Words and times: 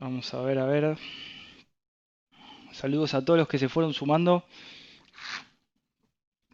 Vamos 0.00 0.32
a 0.32 0.40
ver, 0.40 0.58
a 0.58 0.64
ver. 0.64 0.96
Saludos 2.72 3.12
a 3.12 3.22
todos 3.22 3.38
los 3.38 3.48
que 3.48 3.58
se 3.58 3.68
fueron 3.68 3.92
sumando. 3.92 4.44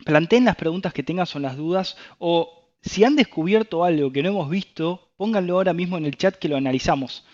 Planteen 0.04 0.44
las 0.44 0.56
preguntas 0.56 0.92
que 0.92 1.04
tengan 1.04 1.26
son 1.26 1.42
las 1.42 1.56
dudas 1.56 1.96
o 2.18 2.72
si 2.82 3.04
han 3.04 3.14
descubierto 3.14 3.84
algo 3.84 4.10
que 4.10 4.24
no 4.24 4.30
hemos 4.30 4.50
visto, 4.50 5.12
pónganlo 5.16 5.54
ahora 5.54 5.72
mismo 5.72 5.96
en 5.96 6.06
el 6.06 6.16
chat 6.16 6.34
que 6.34 6.48
lo 6.48 6.56
analizamos. 6.56 7.24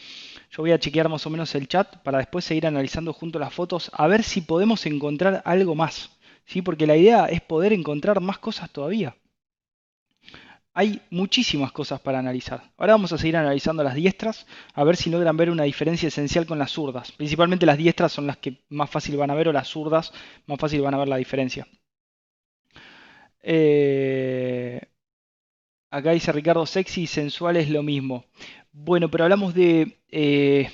Yo 0.51 0.63
voy 0.63 0.73
a 0.73 0.79
chequear 0.79 1.09
más 1.09 1.27
o 1.27 1.31
menos 1.31 1.55
el 1.55 1.67
chat 1.67 1.97
para 2.03 2.19
después 2.19 2.45
seguir 2.45 2.67
analizando 2.67 3.15
junto 3.15 3.39
las 3.39 3.55
fotos 3.55 3.91
a 3.95 4.07
ver 4.07 4.23
si 4.23 4.43
podemos 4.43 4.85
encontrar 4.85 5.41
algo 5.47 5.75
más. 5.75 6.11
¿sí? 6.45 6.61
Porque 6.61 6.87
la 6.87 6.97
idea 6.99 7.25
es 7.25 7.41
poder 7.41 7.73
encontrar 7.73 8.21
más 8.21 8.39
cosas 8.39 8.69
todavía. 8.69 9.17
Hay 10.75 11.03
muchísimas 11.11 11.71
cosas 11.71 12.01
para 12.01 12.19
analizar. 12.19 12.73
Ahora 12.79 12.95
vamos 12.95 13.13
a 13.13 13.19
seguir 13.19 13.37
analizando 13.37 13.83
las 13.83 13.95
diestras, 13.95 14.47
a 14.73 14.85
ver 14.85 14.97
si 14.97 15.11
logran 15.11 15.37
ver 15.37 15.51
una 15.51 15.65
diferencia 15.65 16.09
esencial 16.09 16.47
con 16.47 16.59
las 16.59 16.71
zurdas. 16.71 17.13
Principalmente 17.13 17.67
las 17.67 17.77
diestras 17.77 18.13
son 18.13 18.27
las 18.27 18.39
que 18.39 18.63
más 18.71 18.89
fácil 18.89 19.17
van 19.19 19.31
a 19.31 19.35
ver 19.35 19.49
o 19.49 19.53
las 19.53 19.69
zurdas 19.69 20.13
más 20.47 20.59
fácil 20.59 20.81
van 20.81 20.95
a 20.95 20.99
ver 20.99 21.09
la 21.09 21.17
diferencia. 21.17 21.67
Eh, 23.43 24.81
acá 25.91 26.13
dice 26.13 26.33
Ricardo, 26.33 26.65
sexy 26.65 27.03
y 27.03 27.07
sensual 27.07 27.57
es 27.57 27.69
lo 27.69 27.83
mismo. 27.83 28.25
Bueno, 28.73 29.11
pero 29.11 29.25
hablamos 29.25 29.55
de 29.55 29.99
eh, 30.09 30.71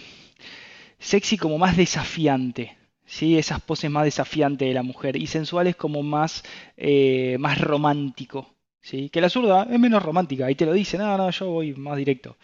sexy 0.99 1.37
como 1.39 1.59
más 1.59 1.77
desafiante. 1.77 2.77
¿sí? 3.05 3.39
Esas 3.39 3.61
poses 3.63 3.91
más 3.91 4.05
desafiantes 4.05 4.69
de 4.69 4.75
la 4.75 4.83
mujer. 4.85 5.17
Y 5.17 5.27
sensual 5.27 5.67
es 5.67 5.77
como 5.77 6.03
más, 6.03 6.45
eh, 6.77 7.37
más 7.41 7.61
romántico. 7.61 8.58
¿Sí? 8.81 9.11
Que 9.11 9.21
la 9.21 9.29
zurda 9.29 9.67
es 9.71 9.79
menos 9.79 10.03
romántica. 10.03 10.47
Ahí 10.47 10.55
te 10.55 10.67
lo 10.67 10.73
dice, 10.73 10.99
no, 10.99 11.17
no, 11.17 11.31
yo 11.31 11.47
voy 11.51 11.75
más 11.75 11.97
directo. 11.97 12.37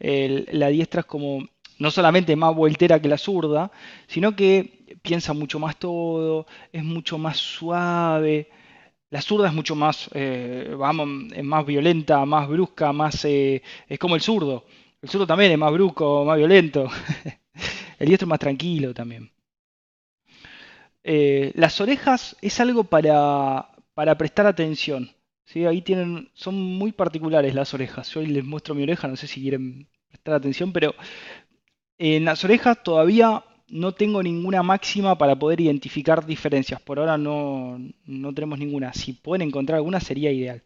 la 0.00 0.68
diestra 0.68 1.00
es 1.00 1.06
como 1.06 1.44
no 1.78 1.90
solamente 1.90 2.36
más 2.36 2.54
voltera 2.54 3.00
que 3.00 3.08
la 3.08 3.18
zurda, 3.18 3.72
sino 4.06 4.36
que 4.36 4.82
piensa 5.02 5.32
mucho 5.32 5.58
más 5.58 5.78
todo, 5.78 6.46
es 6.72 6.84
mucho 6.84 7.18
más 7.18 7.38
suave. 7.38 8.48
La 9.10 9.20
zurda 9.20 9.48
es 9.48 9.54
mucho 9.54 9.74
más, 9.74 10.08
eh, 10.14 10.74
vamos, 10.78 11.08
más 11.42 11.66
violenta, 11.66 12.24
más 12.24 12.48
brusca, 12.48 12.92
más 12.92 13.24
eh, 13.24 13.62
es 13.88 13.98
como 13.98 14.14
el 14.14 14.22
zurdo. 14.22 14.64
El 15.02 15.08
zurdo 15.08 15.26
también 15.26 15.52
es 15.52 15.58
más 15.58 15.72
brusco, 15.72 16.24
más 16.24 16.38
violento. 16.38 16.88
el 17.98 18.06
diestro 18.08 18.26
es 18.26 18.30
más 18.30 18.38
tranquilo 18.38 18.94
también. 18.94 19.30
Eh, 21.04 21.52
las 21.56 21.80
orejas 21.80 22.36
es 22.40 22.60
algo 22.60 22.84
para, 22.84 23.68
para 23.94 24.16
prestar 24.16 24.46
atención. 24.46 25.10
¿Sí? 25.44 25.66
Ahí 25.66 25.82
tienen, 25.82 26.30
son 26.34 26.54
muy 26.54 26.92
particulares 26.92 27.54
las 27.54 27.74
orejas. 27.74 28.10
Yo 28.10 28.20
hoy 28.20 28.26
les 28.26 28.44
muestro 28.44 28.74
mi 28.74 28.82
oreja, 28.82 29.08
no 29.08 29.16
sé 29.16 29.26
si 29.26 29.40
quieren 29.40 29.88
prestar 30.08 30.34
atención, 30.34 30.72
pero 30.72 30.94
en 31.98 32.24
las 32.24 32.44
orejas 32.44 32.82
todavía 32.82 33.44
no 33.72 33.92
tengo 33.92 34.22
ninguna 34.22 34.62
máxima 34.62 35.16
para 35.16 35.34
poder 35.36 35.60
identificar 35.60 36.26
diferencias. 36.26 36.80
Por 36.80 36.98
ahora 36.98 37.16
no, 37.16 37.80
tenemos 38.34 38.58
ninguna. 38.58 38.92
Si 38.92 39.14
pueden 39.14 39.48
encontrar 39.48 39.76
alguna 39.76 39.98
sería 39.98 40.30
ideal. 40.30 40.62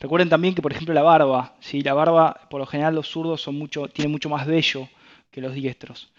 Recuerden 0.00 0.28
también 0.28 0.54
que, 0.54 0.60
por 0.60 0.72
ejemplo, 0.72 0.92
la 0.92 1.02
barba. 1.02 1.54
¿sí? 1.60 1.82
La 1.82 1.94
barba, 1.94 2.48
por 2.50 2.60
lo 2.60 2.66
general, 2.66 2.96
los 2.96 3.08
zurdos 3.08 3.40
son 3.40 3.68
tienen 3.92 4.10
mucho 4.10 4.28
más 4.28 4.46
vello 4.46 4.88
que 5.30 5.40
los 5.40 5.54
diestros. 5.54 6.10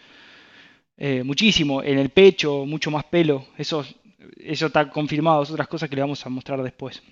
Eh, 0.96 1.24
muchísimo. 1.24 1.84
En 1.84 2.00
el 2.00 2.10
pecho, 2.10 2.66
mucho 2.66 2.90
más 2.90 3.04
pelo. 3.04 3.48
Eso, 3.58 3.86
eso 4.38 4.68
está 4.68 4.90
confirmado. 4.90 5.44
Es 5.44 5.52
otras 5.52 5.68
cosas 5.68 5.90
que 5.90 5.96
le 5.98 6.04
vamos 6.04 6.26
a 6.26 6.30
mostrar 6.30 6.64
después. 6.64 7.04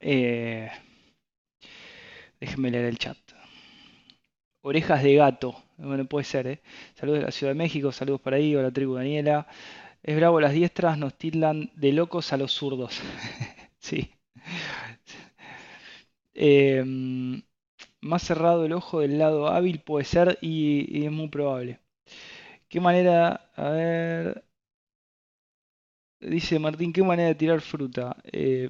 Eh, 0.00 0.70
déjenme 2.40 2.70
leer 2.70 2.86
el 2.86 2.98
chat. 2.98 3.16
Orejas 4.62 5.02
de 5.02 5.14
gato. 5.14 5.62
Bueno, 5.78 6.04
puede 6.06 6.24
ser, 6.24 6.46
¿eh? 6.46 6.60
Saludos 6.94 7.20
de 7.20 7.26
la 7.26 7.30
Ciudad 7.30 7.52
de 7.52 7.58
México, 7.58 7.92
saludos 7.92 8.20
por 8.20 8.34
ahí, 8.34 8.54
hola 8.56 8.70
tribu 8.70 8.94
Daniela. 8.94 9.46
Es 10.02 10.16
bravo, 10.16 10.40
las 10.40 10.52
diestras 10.52 10.98
nos 10.98 11.14
tildan 11.18 11.70
de 11.76 11.92
locos 11.92 12.32
a 12.32 12.36
los 12.36 12.52
zurdos. 12.52 13.00
sí. 13.78 14.10
Em, 16.34 17.42
más 18.00 18.22
cerrado 18.22 18.64
el 18.66 18.72
ojo 18.72 19.00
del 19.00 19.18
lado 19.18 19.48
hábil 19.48 19.80
puede 19.80 20.04
ser 20.04 20.38
y, 20.42 21.04
es 21.06 21.12
muy 21.12 21.28
probable. 21.28 21.80
¿Qué 22.68 22.80
manera? 22.80 23.50
A 23.56 23.70
ver. 23.70 24.44
Dice 26.20 26.58
Martín, 26.58 26.92
¿qué 26.92 27.02
manera 27.02 27.28
de 27.28 27.34
tirar 27.34 27.60
fruta? 27.62 28.16
Eh, 28.24 28.68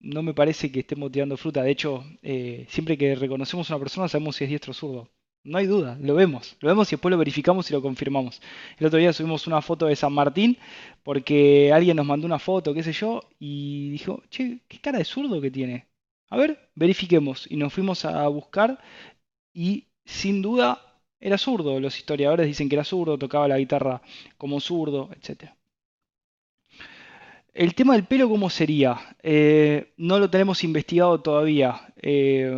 no 0.00 0.22
me 0.22 0.34
parece 0.34 0.70
que 0.70 0.80
estemos 0.80 1.10
tirando 1.10 1.36
fruta. 1.36 1.62
De 1.62 1.70
hecho, 1.70 2.04
eh, 2.22 2.66
siempre 2.68 2.96
que 2.98 3.14
reconocemos 3.14 3.70
a 3.70 3.74
una 3.74 3.80
persona 3.82 4.08
sabemos 4.08 4.36
si 4.36 4.44
es 4.44 4.50
diestro 4.50 4.72
o 4.72 4.74
zurdo. 4.74 5.10
No 5.44 5.58
hay 5.58 5.66
duda, 5.66 5.96
lo 6.00 6.14
vemos. 6.14 6.56
Lo 6.60 6.68
vemos 6.68 6.88
y 6.88 6.96
después 6.96 7.10
lo 7.10 7.18
verificamos 7.18 7.70
y 7.70 7.72
lo 7.72 7.80
confirmamos. 7.80 8.42
El 8.78 8.86
otro 8.86 8.98
día 8.98 9.12
subimos 9.12 9.46
una 9.46 9.62
foto 9.62 9.86
de 9.86 9.96
San 9.96 10.12
Martín 10.12 10.58
porque 11.04 11.72
alguien 11.72 11.96
nos 11.96 12.06
mandó 12.06 12.26
una 12.26 12.40
foto, 12.40 12.74
qué 12.74 12.82
sé 12.82 12.92
yo, 12.92 13.22
y 13.38 13.90
dijo, 13.90 14.22
che, 14.28 14.60
qué 14.68 14.78
cara 14.80 14.98
de 14.98 15.04
zurdo 15.04 15.40
que 15.40 15.50
tiene. 15.50 15.86
A 16.30 16.36
ver, 16.36 16.70
verifiquemos. 16.74 17.46
Y 17.50 17.56
nos 17.56 17.72
fuimos 17.72 18.04
a 18.04 18.26
buscar 18.28 18.80
y 19.52 19.86
sin 20.04 20.42
duda 20.42 21.00
era 21.20 21.38
zurdo. 21.38 21.78
Los 21.80 21.96
historiadores 21.96 22.46
dicen 22.46 22.68
que 22.68 22.74
era 22.76 22.84
zurdo, 22.84 23.18
tocaba 23.18 23.48
la 23.48 23.58
guitarra 23.58 24.02
como 24.36 24.60
zurdo, 24.60 25.10
etc. 25.12 25.50
El 27.56 27.74
tema 27.74 27.94
del 27.94 28.04
pelo, 28.04 28.28
¿cómo 28.28 28.50
sería? 28.50 29.16
Eh, 29.22 29.94
no 29.96 30.18
lo 30.18 30.28
tenemos 30.28 30.62
investigado 30.62 31.20
todavía. 31.22 31.80
Eh, 32.02 32.54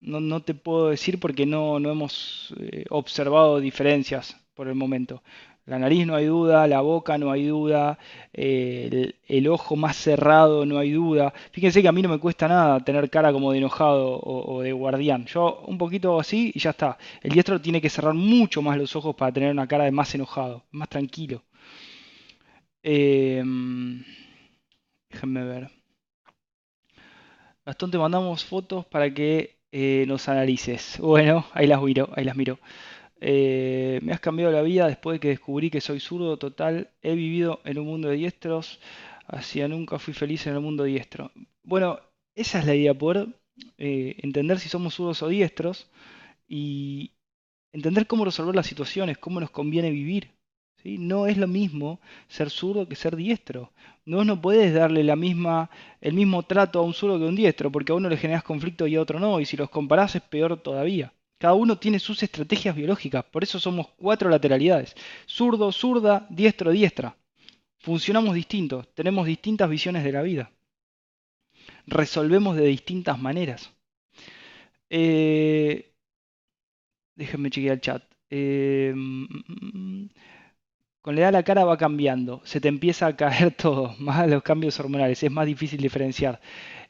no, 0.00 0.42
te 0.42 0.54
puedo 0.54 0.90
decir 0.90 1.18
porque 1.18 1.44
no, 1.44 1.76
hemos 1.78 2.54
eh, 2.60 2.84
observado 2.90 3.58
diferencias 3.58 4.36
por 4.54 4.68
el 4.68 4.76
momento. 4.76 5.22
La 5.64 5.80
nariz 5.80 6.06
no 6.06 6.14
hay 6.14 6.26
duda, 6.26 6.68
la 6.68 6.80
boca 6.82 7.18
no 7.18 7.32
hay 7.32 7.46
duda, 7.46 7.98
eh, 8.32 9.14
el, 9.26 9.48
ojo 9.48 9.74
más 9.74 9.96
cerrado 9.96 10.64
no 10.64 10.78
hay 10.78 10.92
duda. 10.92 11.34
Fíjense 11.50 11.82
que 11.82 11.88
a 11.88 11.92
mí 11.92 12.00
no 12.02 12.08
me 12.08 12.20
cuesta 12.20 12.46
nada 12.46 12.78
tener 12.84 13.10
cara 13.10 13.32
como 13.32 13.50
de 13.50 13.58
enojado 13.58 14.20
o, 14.22 14.62
de 14.62 14.72
guardián. 14.72 15.26
Yo 15.26 15.64
un 15.66 15.78
poquito 15.78 16.20
así 16.20 16.52
y 16.54 16.60
ya 16.60 16.70
está. 16.70 16.96
El 17.20 17.32
diestro 17.32 17.60
tiene 17.60 17.80
que 17.80 17.90
cerrar 17.90 18.14
mucho 18.14 18.62
más 18.62 18.78
los 18.78 18.94
ojos 18.94 19.16
para 19.16 19.32
tener 19.32 19.50
una 19.50 19.66
cara 19.66 19.84
de 19.84 19.90
más 19.90 20.14
enojado, 20.14 20.62
más 20.70 20.88
tranquilo. 20.88 21.42
Em, 22.88 24.04
déjenme 25.10 25.44
ver. 25.44 25.70
Gastón, 27.66 27.90
te 27.90 27.98
mandamos 27.98 28.44
fotos 28.44 28.86
para 28.86 29.12
que 29.12 29.58
eh, 29.72 30.04
nos 30.06 30.28
analices. 30.28 30.98
Bueno, 31.00 31.44
ahí 31.52 31.66
las 31.66 31.82
miro, 31.82 32.08
ahí 32.14 32.24
las 32.24 32.36
miro. 32.36 32.58
Eh, 33.20 34.00
me 34.02 34.12
has 34.12 34.20
cambiado 34.20 34.52
la 34.52 34.62
vida 34.62 34.86
después 34.88 35.16
de 35.16 35.20
que 35.20 35.28
descubrí 35.28 35.70
que 35.70 35.80
soy 35.80 36.00
zurdo 36.00 36.38
total. 36.38 36.90
He 37.02 37.14
vivido 37.16 37.60
en 37.64 37.78
un 37.78 37.86
mundo 37.86 38.08
de 38.08 38.16
diestros. 38.16 38.80
Hacia 39.28 39.68
nunca 39.68 39.98
fui 39.98 40.14
feliz 40.14 40.46
en 40.46 40.54
el 40.54 40.60
mundo 40.60 40.84
diestro. 40.84 41.32
Bueno, 41.64 41.98
esa 42.36 42.60
es 42.60 42.66
la 42.66 42.74
idea, 42.76 42.94
poder 42.94 43.28
eh, 43.78 44.16
entender 44.22 44.60
si 44.60 44.68
somos 44.68 44.94
zurdos 44.94 45.22
o 45.22 45.28
diestros 45.28 45.90
y 46.48 47.12
entender 47.72 48.06
cómo 48.06 48.24
resolver 48.24 48.54
las 48.54 48.66
situaciones, 48.68 49.18
cómo 49.18 49.40
nos 49.40 49.50
conviene 49.50 49.90
vivir. 49.90 50.35
No 50.86 51.26
es 51.26 51.36
lo 51.36 51.48
mismo 51.48 52.00
ser 52.28 52.50
zurdo 52.50 52.88
que 52.88 52.96
ser 52.96 53.16
diestro. 53.16 53.72
No, 54.04 54.24
no 54.24 54.40
puedes 54.40 54.72
darle 54.72 55.02
la 55.02 55.16
misma, 55.16 55.68
el 56.00 56.14
mismo 56.14 56.44
trato 56.44 56.78
a 56.78 56.82
un 56.82 56.94
zurdo 56.94 57.18
que 57.18 57.24
a 57.24 57.28
un 57.28 57.34
diestro, 57.36 57.72
porque 57.72 57.92
a 57.92 57.96
uno 57.96 58.08
le 58.08 58.16
generas 58.16 58.44
conflicto 58.44 58.86
y 58.86 58.94
a 58.94 59.00
otro 59.00 59.18
no, 59.18 59.40
y 59.40 59.46
si 59.46 59.56
los 59.56 59.68
comparás 59.70 60.14
es 60.14 60.22
peor 60.22 60.62
todavía. 60.62 61.12
Cada 61.38 61.54
uno 61.54 61.78
tiene 61.78 61.98
sus 61.98 62.22
estrategias 62.22 62.74
biológicas, 62.76 63.24
por 63.24 63.42
eso 63.42 63.58
somos 63.58 63.88
cuatro 63.96 64.30
lateralidades. 64.30 64.94
Zurdo, 65.26 65.72
zurda, 65.72 66.26
diestro, 66.30 66.70
diestra. 66.70 67.16
Funcionamos 67.78 68.34
distintos, 68.34 68.88
tenemos 68.94 69.26
distintas 69.26 69.68
visiones 69.68 70.04
de 70.04 70.12
la 70.12 70.22
vida. 70.22 70.50
Resolvemos 71.86 72.56
de 72.56 72.66
distintas 72.66 73.18
maneras. 73.18 73.72
Eh, 74.90 75.92
déjenme 77.16 77.50
chequear 77.50 77.74
el 77.74 77.80
chat. 77.80 78.02
Eh, 78.30 78.92
mm, 78.94 79.24
mm, 79.24 80.04
mm, 80.04 80.10
con 81.06 81.14
la 81.14 81.20
edad 81.20 81.32
la 81.34 81.44
cara 81.44 81.64
va 81.64 81.76
cambiando, 81.76 82.40
se 82.42 82.60
te 82.60 82.66
empieza 82.66 83.06
a 83.06 83.14
caer 83.14 83.52
todo, 83.56 83.94
más 84.00 84.28
los 84.28 84.42
cambios 84.42 84.80
hormonales, 84.80 85.22
es 85.22 85.30
más 85.30 85.46
difícil 85.46 85.80
diferenciar. 85.80 86.40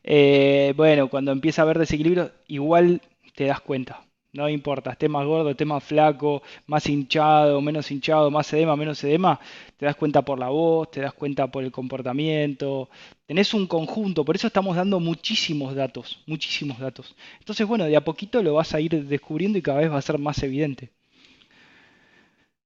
Eh, 0.02 0.72
bueno, 0.74 1.08
cuando 1.10 1.32
empieza 1.32 1.60
a 1.60 1.64
haber 1.64 1.78
desequilibrio, 1.78 2.30
igual 2.46 3.02
te 3.34 3.44
das 3.44 3.60
cuenta. 3.60 4.06
No 4.32 4.48
importa, 4.48 4.92
esté 4.92 5.10
más 5.10 5.26
gordo, 5.26 5.50
esté 5.50 5.66
más 5.66 5.84
flaco, 5.84 6.42
más 6.66 6.88
hinchado, 6.88 7.60
menos 7.60 7.90
hinchado, 7.90 8.30
más 8.30 8.50
edema, 8.54 8.74
menos 8.74 9.04
edema, 9.04 9.38
te 9.76 9.84
das 9.84 9.96
cuenta 9.96 10.22
por 10.22 10.38
la 10.38 10.48
voz, 10.48 10.90
te 10.90 11.02
das 11.02 11.12
cuenta 11.12 11.48
por 11.48 11.62
el 11.62 11.70
comportamiento. 11.70 12.88
Tenés 13.26 13.52
un 13.52 13.66
conjunto, 13.66 14.24
por 14.24 14.34
eso 14.36 14.46
estamos 14.46 14.76
dando 14.76 14.98
muchísimos 14.98 15.74
datos, 15.74 16.22
muchísimos 16.26 16.78
datos. 16.78 17.14
Entonces, 17.38 17.66
bueno, 17.66 17.84
de 17.84 17.96
a 17.96 18.00
poquito 18.02 18.42
lo 18.42 18.54
vas 18.54 18.74
a 18.74 18.80
ir 18.80 19.04
descubriendo 19.04 19.58
y 19.58 19.62
cada 19.62 19.80
vez 19.80 19.92
va 19.92 19.98
a 19.98 20.02
ser 20.02 20.18
más 20.18 20.42
evidente. 20.42 20.90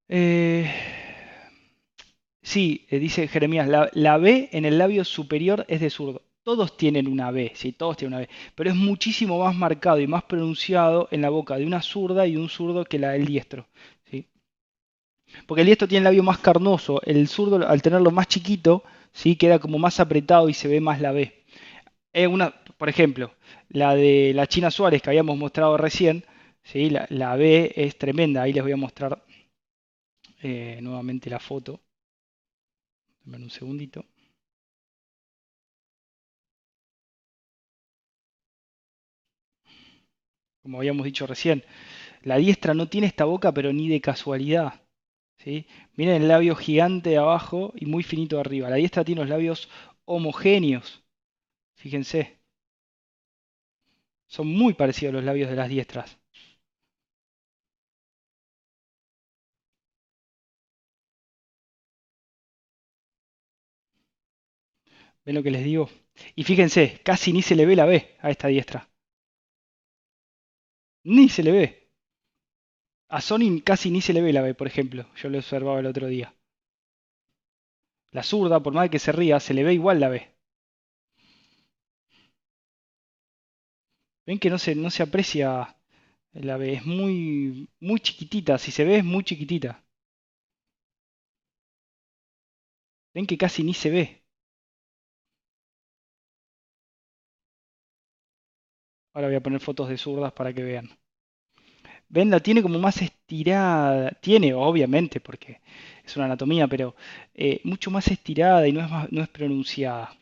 Eh, 0.08 1.10
Sí, 2.43 2.87
eh, 2.91 2.99
dice 2.99 3.29
Jeremías, 3.29 3.69
la, 3.93 4.19
B 4.19 4.49
en 4.53 4.65
el 4.65 4.79
labio 4.79 5.05
superior 5.05 5.65
es 5.69 5.81
de 5.81 5.91
zurdo. 5.91 6.23
Todos 6.43 6.77
tienen 6.77 7.07
una 7.07 7.31
B, 7.31 7.53
sí, 7.55 7.73
todos 7.73 7.97
tienen 7.97 8.15
una 8.15 8.27
B, 8.27 8.31
pero 8.55 8.71
es 8.71 8.77
muchísimo 8.77 9.39
más 9.39 9.55
marcado 9.55 10.01
y 10.01 10.07
más 10.07 10.25
pronunciado 10.25 11.09
en 11.11 11.21
la 11.21 11.29
boca 11.29 11.57
de 11.57 11.67
una 11.67 11.83
zurda 11.83 12.27
y 12.27 12.37
un 12.37 12.49
zurdo 12.49 12.85
que 12.85 12.99
la 12.99 13.11
del 13.11 13.27
diestro. 13.27 13.67
¿sí? 14.11 14.27
Porque 15.47 15.63
el 15.63 15.67
diestro 15.67 15.87
tiene 15.89 15.99
el 16.01 16.05
labio 16.05 16.23
más 16.23 16.39
carnoso, 16.39 17.01
el 17.05 17.29
zurdo 17.29 17.67
al 17.69 17.83
tenerlo 17.83 18.11
más 18.11 18.27
chiquito, 18.27 18.85
¿sí? 19.13 19.37
queda 19.37 19.59
como 19.59 19.79
más 19.79 20.01
apretado 20.01 20.49
y 20.49 20.55
se 20.55 20.69
ve 20.69 20.81
más 20.81 21.01
la 21.01 21.13
B. 21.13 21.45
Es 22.13 22.29
una, 22.29 22.55
por 22.79 22.89
ejemplo, 22.89 23.35
la 23.69 23.95
de 23.95 24.33
la 24.35 24.47
China 24.47 24.71
Suárez 24.71 25.03
que 25.03 25.11
habíamos 25.11 25.37
mostrado 25.39 25.77
recién, 25.77 26.25
¿sí? 26.63 26.91
la, 26.91 27.07
la 27.11 27.37
B 27.37 27.73
es 27.77 27.99
tremenda, 27.99 28.43
ahí 28.43 28.53
les 28.53 28.63
voy 28.63 28.73
a 28.73 28.77
mostrar 28.77 29.23
eh, 30.43 30.79
nuevamente 30.83 31.31
la 31.31 31.39
foto. 31.39 31.81
Un 33.32 33.49
segundito. 33.50 34.05
Como 40.62 40.79
habíamos 40.79 41.05
dicho 41.05 41.27
recién, 41.27 41.65
la 42.23 42.37
diestra 42.37 42.75
no 42.75 42.88
tiene 42.88 43.06
esta 43.06 43.25
boca, 43.25 43.53
pero 43.53 43.73
ni 43.73 43.88
de 43.88 44.00
casualidad. 44.00 44.82
¿sí? 45.38 45.67
Miren 45.97 46.23
el 46.23 46.29
labio 46.29 46.55
gigante 46.56 47.11
de 47.11 47.19
abajo 47.19 47.73
y 47.77 47.87
muy 47.87 48.03
finito 48.03 48.38
arriba. 48.41 48.71
La 48.71 48.77
diestra 48.77 49.05
tiene 49.05 49.23
los 49.23 49.31
labios 49.31 49.69
homogéneos. 50.05 51.03
Fíjense. 51.75 52.41
Son 54.26 54.47
muy 54.47 54.75
parecidos 54.75 55.15
los 55.15 55.25
labios 55.25 55.50
de 55.50 55.56
las 55.56 55.69
diestras. 55.69 56.20
¿Ven 65.31 65.37
lo 65.37 65.44
que 65.44 65.53
les 65.53 65.62
digo? 65.62 65.88
Y 66.35 66.43
fíjense, 66.43 67.00
casi 67.05 67.32
ni 67.32 67.41
se 67.41 67.55
le 67.55 67.65
ve 67.65 67.77
la 67.77 67.87
B 67.87 68.17
a 68.19 68.31
esta 68.31 68.49
diestra. 68.49 68.91
Ni 71.05 71.29
se 71.29 71.44
le 71.44 71.53
ve. 71.53 71.91
A 73.09 73.21
Sony 73.21 73.62
casi 73.65 73.91
ni 73.93 74.00
se 74.00 74.12
le 74.12 74.23
ve 74.23 74.32
la 74.32 74.43
B, 74.43 74.55
por 74.55 74.67
ejemplo. 74.67 75.06
Yo 75.15 75.29
lo 75.29 75.38
observaba 75.38 75.79
el 75.79 75.87
otro 75.87 76.09
día. 76.09 76.35
La 78.11 78.25
zurda, 78.25 78.61
por 78.61 78.75
más 78.75 78.91
que 78.91 78.99
se 78.99 79.12
ría, 79.12 79.38
se 79.38 79.55
le 79.55 79.62
ve 79.62 79.75
igual 79.75 80.00
la 80.00 80.09
B. 80.09 80.29
Ven 84.26 84.41
que 84.41 84.50
no 84.50 84.59
se, 84.59 84.75
no 84.75 84.91
se 84.91 85.05
aprecia 85.05 85.76
la 86.33 86.56
B, 86.56 86.73
es 86.73 86.85
muy, 86.85 87.69
muy 87.79 88.00
chiquitita. 88.00 88.59
Si 88.59 88.73
se 88.73 88.85
ve, 88.85 88.97
es 88.99 89.05
muy 89.05 89.23
chiquitita. 89.23 89.85
Ven 93.15 93.26
que 93.26 93.38
casi 93.38 93.62
ni 93.62 93.75
se 93.75 93.91
ve. 93.91 94.20
Ahora 99.12 99.29
voy 99.29 99.37
a 99.37 99.41
poner 99.41 99.61
fotos 99.61 99.89
de 99.89 99.97
zurdas 99.97 100.33
para 100.33 100.53
que 100.53 100.65
vean. 100.65 100.91
Ven, 102.09 102.31
la 102.31 102.41
tiene 102.41 102.62
como 102.62 102.79
más 102.79 103.01
estirada. 103.03 104.11
Tiene, 104.21 104.53
obviamente, 104.55 105.21
porque 105.21 105.61
es 106.05 106.17
una 106.17 106.27
anatomía, 106.27 106.67
pero 106.69 106.95
eh, 107.35 107.61
mucho 107.65 107.91
más 107.91 108.09
estirada 108.09 108.67
y 108.69 108.73
no 108.73 108.81
es, 108.81 109.12
no 109.12 109.23
es 109.23 109.29
pronunciada. 109.29 110.15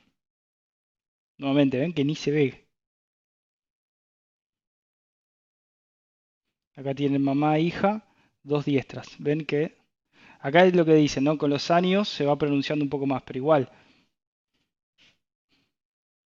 Nuevamente, 1.39 1.79
ven 1.79 1.95
que 1.95 2.05
ni 2.05 2.15
se 2.15 2.31
ve. 2.31 2.69
Acá 6.79 6.95
tienen 6.95 7.23
mamá 7.23 7.59
e 7.59 7.61
hija, 7.61 8.07
dos 8.43 8.65
diestras. 8.65 9.09
Ven 9.19 9.45
que 9.45 9.77
acá 10.41 10.65
es 10.65 10.75
lo 10.77 10.85
que 10.87 10.95
dicen, 10.95 11.25
¿no? 11.25 11.39
Con 11.39 11.51
los 11.51 11.71
años 11.71 12.09
se 12.09 12.25
va 12.25 12.39
pronunciando 12.39 12.85
un 12.85 12.91
poco 12.91 13.07
más, 13.07 13.23
pero 13.23 13.39
igual. 13.39 13.71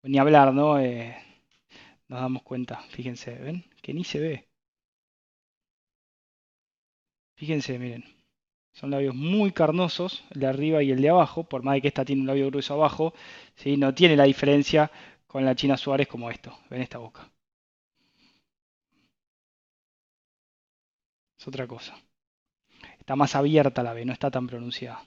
Ni 0.03 0.19
hablar, 0.19 0.53
¿no? 0.53 0.79
Eh, 0.81 1.17
nos 2.09 2.21
damos 2.21 2.43
cuenta, 2.43 2.83
fíjense, 2.91 3.35
¿ven? 3.35 3.65
Que 3.83 3.95
ni 3.95 4.05
se 4.05 4.19
ve. 4.21 4.49
Fíjense, 7.37 7.79
miren. 7.79 8.05
Son 8.73 8.91
labios 8.91 9.15
muy 9.15 9.53
carnosos, 9.53 10.25
el 10.31 10.41
de 10.41 10.47
arriba 10.47 10.83
y 10.83 10.91
el 10.91 11.03
de 11.03 11.09
abajo, 11.11 11.45
por 11.45 11.63
más 11.63 11.75
de 11.75 11.83
que 11.83 11.89
esta 11.89 12.05
tiene 12.05 12.23
un 12.23 12.29
labio 12.29 12.47
grueso 12.49 12.75
abajo, 12.75 13.13
¿sí? 13.57 13.77
no 13.77 13.95
tiene 13.95 14.17
la 14.17 14.25
diferencia 14.25 14.91
con 15.27 15.45
la 15.45 15.55
China 15.55 15.77
Suárez 15.77 16.09
como 16.09 16.31
esto. 16.31 16.57
Ven 16.71 16.83
esta 16.83 16.99
boca. 16.99 17.31
Es 21.39 21.49
otra 21.49 21.67
cosa. 21.67 21.97
Está 22.99 23.17
más 23.17 23.35
abierta 23.35 23.83
la 23.83 23.95
B, 23.95 24.05
no 24.05 24.13
está 24.13 24.31
tan 24.31 24.47
pronunciada. 24.47 25.05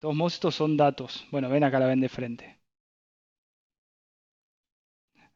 Todos 0.00 0.14
modos, 0.14 0.34
estos 0.34 0.54
son 0.54 0.76
datos. 0.76 1.26
Bueno, 1.30 1.48
ven 1.48 1.64
acá 1.64 1.78
la 1.78 1.86
ven 1.86 2.00
de 2.00 2.08
frente. 2.08 2.61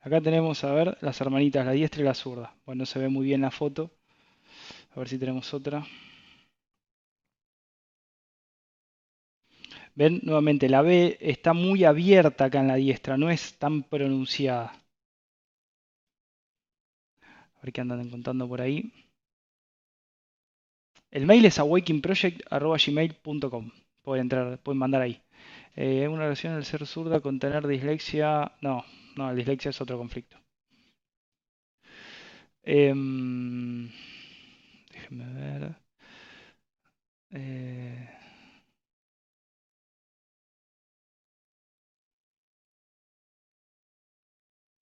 Acá 0.06 0.20
tenemos, 0.20 0.62
a 0.62 0.73
ver, 0.73 0.97
las 1.00 1.20
hermanitas, 1.20 1.67
la 1.67 1.73
diestra 1.73 2.00
y 2.00 2.05
la 2.05 2.14
zurda. 2.14 2.55
Bueno, 2.64 2.87
se 2.87 3.00
ve 3.00 3.08
muy 3.08 3.26
bien 3.26 3.41
la 3.41 3.50
foto. 3.50 3.91
A 4.94 5.00
ver 5.00 5.08
si 5.08 5.19
tenemos 5.19 5.53
otra. 5.53 5.85
Ven, 9.97 10.20
nuevamente, 10.23 10.69
la 10.69 10.82
B 10.82 11.19
está 11.20 11.53
muy 11.55 11.82
abierta 11.85 12.44
acá 12.44 12.61
en 12.61 12.69
la 12.69 12.76
diestra, 12.76 13.17
no 13.17 13.31
es 13.31 13.58
tan 13.58 13.82
pronunciada. 13.82 14.73
A 17.56 17.61
ver 17.62 17.73
qué 17.73 17.81
andan 17.81 18.00
encontrando 18.00 18.49
por 18.49 18.61
ahí. 18.61 18.93
El 21.11 21.26
mail 21.26 21.44
es 21.47 21.59
awakingproject.gmail.com. 21.59 23.70
Pueden 24.02 24.23
entrar, 24.23 24.59
pueden 24.62 24.79
mandar 24.79 25.02
ahí. 25.02 25.20
Eh, 25.75 26.06
una 26.09 26.23
relación 26.23 26.55
al 26.55 26.64
ser 26.64 26.87
zurda 26.87 27.19
con 27.20 27.38
tener 27.41 27.67
dislexia. 27.67 28.52
No, 28.61 28.85
no, 29.17 29.27
la 29.27 29.35
dislexia 29.35 29.71
es 29.71 29.81
otro 29.81 29.99
conflicto. 29.99 30.39
Em, 32.65 33.89
déjenme 34.93 35.25
ver. 35.35 35.77
Eh, 37.31 38.09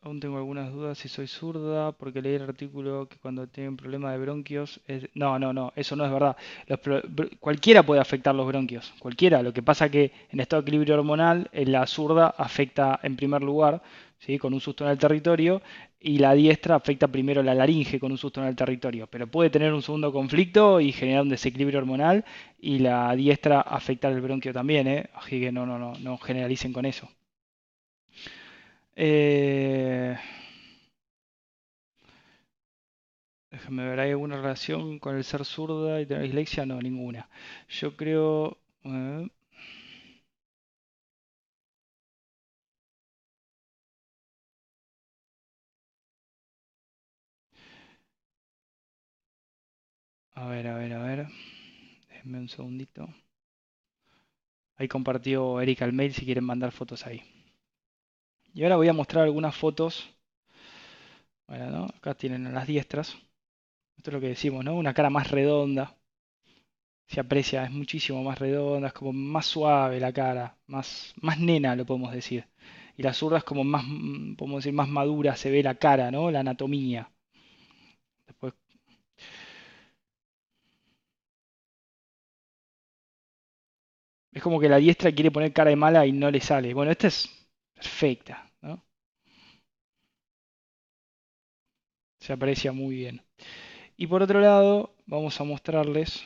Aún 0.01 0.19
tengo 0.19 0.37
algunas 0.37 0.71
dudas 0.71 0.97
si 0.97 1.07
soy 1.07 1.27
zurda, 1.27 1.93
porque 1.93 2.21
leí 2.21 2.35
el 2.35 2.41
artículo 2.43 3.07
que 3.07 3.17
cuando 3.17 3.47
tienen 3.47 3.77
problema 3.77 4.11
de 4.11 4.17
bronquios... 4.17 4.81
No, 5.15 5.39
no, 5.39 5.53
no, 5.53 5.71
eso 5.77 5.95
no 5.95 6.05
es 6.05 6.11
verdad. 6.11 6.35
Cualquiera 7.39 7.83
puede 7.83 8.01
afectar 8.01 8.35
los 8.35 8.47
bronquios, 8.47 8.93
cualquiera. 8.99 9.41
Lo 9.41 9.53
que 9.53 9.61
pasa 9.63 9.89
que 9.89 10.11
en 10.29 10.39
estado 10.39 10.61
de 10.61 10.65
equilibrio 10.67 10.95
hormonal, 10.95 11.49
la 11.53 11.87
zurda 11.87 12.27
afecta 12.37 12.99
en 13.03 13.15
primer 13.15 13.41
lugar, 13.43 13.81
¿sí? 14.25 14.37
con 14.37 14.53
un 14.53 14.61
susto 14.61 14.85
en 14.85 14.91
el 14.91 14.97
territorio, 14.97 15.61
y 15.99 16.19
la 16.19 16.33
diestra 16.33 16.75
afecta 16.75 17.07
primero 17.07 17.43
la 17.43 17.53
laringe 17.53 17.99
con 17.99 18.11
un 18.11 18.17
susto 18.17 18.41
en 18.41 18.47
el 18.47 18.55
territorio. 18.55 19.07
Pero 19.07 19.27
puede 19.27 19.49
tener 19.49 19.73
un 19.73 19.81
segundo 19.81 20.11
conflicto 20.11 20.79
y 20.79 20.91
generar 20.91 21.23
un 21.23 21.29
desequilibrio 21.29 21.79
hormonal, 21.79 22.25
y 22.59 22.79
la 22.79 23.15
diestra 23.15 23.61
afectar 23.61 24.11
el 24.13 24.21
bronquio 24.21 24.53
también, 24.53 24.87
¿eh? 24.87 25.09
Así 25.15 25.39
que 25.39 25.51
no, 25.51 25.65
no, 25.65 25.77
no, 25.79 25.93
no 25.99 26.17
generalicen 26.17 26.73
con 26.73 26.85
eso. 26.85 27.09
Eh, 28.95 30.15
ver, 33.69 33.99
¿hay 33.99 34.11
alguna 34.11 34.37
relación 34.37 34.99
con 34.99 35.15
el 35.15 35.23
ser 35.23 35.45
zurda 35.45 36.01
y 36.01 36.05
tener 36.05 36.23
dislexia? 36.23 36.65
No, 36.65 36.81
ninguna. 36.81 37.29
Yo 37.69 37.95
creo... 37.95 38.57
a 50.35 50.47
ver, 50.47 50.67
a 50.67 50.75
ver, 50.75 50.93
a 50.93 51.03
ver. 51.03 51.27
Déjenme 52.09 52.39
un 52.39 52.49
segundito. 52.49 53.07
Ahí 54.75 54.87
compartió 54.87 55.61
Erika 55.61 55.85
el 55.85 55.93
mail 55.93 56.13
si 56.13 56.25
quieren 56.25 56.43
mandar 56.43 56.71
fotos 56.71 57.05
ahí. 57.05 57.21
Y 58.53 58.63
ahora 58.63 58.75
voy 58.77 58.87
a 58.87 58.93
mostrar 58.93 59.23
algunas 59.23 59.55
fotos. 59.55 60.09
Bueno, 61.47 61.85
acá 61.95 62.15
tienen 62.15 62.53
las 62.53 62.67
diestras. 62.67 63.15
Esto 63.97 64.09
es 64.09 64.13
lo 64.13 64.21
que 64.21 64.27
decimos, 64.29 64.65
¿no? 64.65 64.75
Una 64.75 64.93
cara 64.93 65.09
más 65.09 65.31
redonda. 65.31 65.95
Se 67.07 67.19
aprecia, 67.19 67.63
es 67.63 67.71
muchísimo 67.71 68.23
más 68.23 68.39
redonda, 68.39 68.87
es 68.87 68.93
como 68.93 69.13
más 69.13 69.45
suave 69.45 69.99
la 69.99 70.11
cara, 70.13 70.57
más, 70.67 71.13
más 71.21 71.39
nena 71.39 71.75
lo 71.75 71.85
podemos 71.85 72.11
decir. 72.11 72.47
Y 72.97 73.03
la 73.03 73.13
zurda 73.13 73.37
es 73.39 73.43
como 73.43 73.63
más, 73.63 73.83
mm, 73.87 74.35
podemos 74.35 74.63
decir, 74.63 74.73
más 74.73 74.89
madura, 74.89 75.35
se 75.35 75.51
ve 75.51 75.63
la 75.63 75.75
cara, 75.75 76.11
¿no? 76.11 76.31
La 76.31 76.41
anatomía. 76.41 77.12
Es 84.33 84.41
como 84.43 84.59
que 84.59 84.67
la 84.67 84.77
diestra 84.77 85.11
quiere 85.13 85.31
poner 85.31 85.53
cara 85.53 85.69
de 85.69 85.75
mala 85.77 86.05
y 86.05 86.11
no 86.11 86.29
le 86.29 86.41
sale. 86.41 86.73
Bueno, 86.73 86.91
esta 86.91 87.07
es 87.07 87.29
perfecta, 87.73 88.51
¿no? 88.61 88.83
Se 92.19 92.33
aprecia 92.33 92.71
muy 92.71 92.95
bien. 92.95 93.21
Y 93.97 94.07
por 94.07 94.23
otro 94.23 94.39
lado, 94.41 94.95
vamos 95.07 95.39
a 95.41 95.45
mostrarles. 95.45 96.23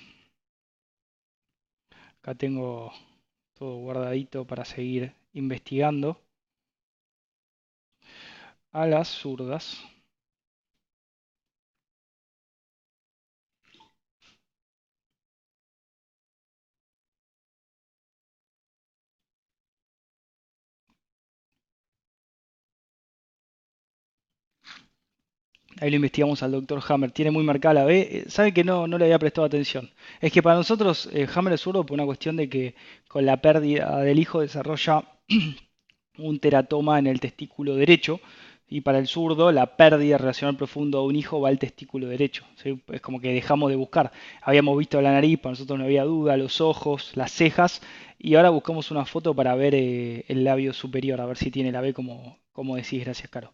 Acá 2.20 2.36
tengo 2.36 2.92
todo 3.56 3.78
guardadito 3.78 4.46
para 4.46 4.66
seguir 4.66 5.14
investigando. 5.34 6.22
A 8.72 8.86
las 8.86 9.10
zurdas. 9.10 9.84
Ahí 25.80 25.90
lo 25.92 25.98
investigamos 25.98 26.42
al 26.42 26.52
doctor 26.52 26.82
Hammer. 26.88 27.12
Tiene 27.12 27.32
muy 27.32 27.44
marcada 27.44 27.76
la 27.76 27.86
B. 27.86 28.00
Eh, 28.00 28.26
Sabe 28.30 28.54
que 28.54 28.64
no, 28.64 28.88
no 28.88 28.98
le 28.98 29.06
había 29.06 29.20
prestado 29.20 29.46
atención. 29.46 29.92
Es 30.22 30.32
que 30.32 30.42
para 30.42 30.56
nosotros 30.56 31.10
eh, 31.14 31.28
Hammer 31.36 31.54
es 31.54 31.62
zurdo 31.62 31.86
por 31.86 31.94
una 31.96 32.06
cuestión 32.06 32.36
de 32.36 32.50
que 32.50 32.76
con 33.08 33.26
la 33.26 33.42
pérdida 33.42 34.00
del 34.02 34.20
hijo 34.20 34.42
desarrolla 34.42 35.04
un 36.18 36.40
teratoma 36.40 36.98
en 37.00 37.08
el 37.08 37.20
testículo 37.20 37.76
derecho. 37.76 38.20
Y 38.70 38.82
para 38.82 38.98
el 39.00 39.08
zurdo, 39.08 39.52
la 39.52 39.78
pérdida 39.78 40.18
relacional 40.18 40.58
profundo 40.58 41.02
de 41.02 41.08
un 41.08 41.16
hijo 41.16 41.40
va 41.40 41.50
al 41.50 41.60
testículo 41.60 42.08
derecho. 42.08 42.44
Es 42.92 43.02
como 43.02 43.22
que 43.22 43.32
dejamos 43.32 43.70
de 43.70 43.78
buscar. 43.78 44.12
Habíamos 44.42 44.78
visto 44.78 45.02
la 45.02 45.12
nariz, 45.14 45.40
para 45.40 45.52
nosotros 45.52 45.80
no 45.80 45.86
había 45.86 46.04
duda, 46.04 46.36
los 46.38 46.60
ojos, 46.60 47.12
las 47.16 47.32
cejas. 47.32 47.82
Y 48.20 48.36
ahora 48.36 48.50
buscamos 48.50 48.92
una 48.92 49.06
foto 49.06 49.34
para 49.34 49.56
ver 49.56 49.74
eh, 49.76 50.26
el 50.28 50.44
labio 50.44 50.74
superior, 50.74 51.22
a 51.22 51.26
ver 51.28 51.38
si 51.38 51.50
tiene 51.52 51.72
la 51.72 51.82
B 51.82 51.94
como, 51.94 52.40
como 52.52 52.76
decís. 52.76 53.06
Gracias, 53.06 53.30
Caro. 53.30 53.54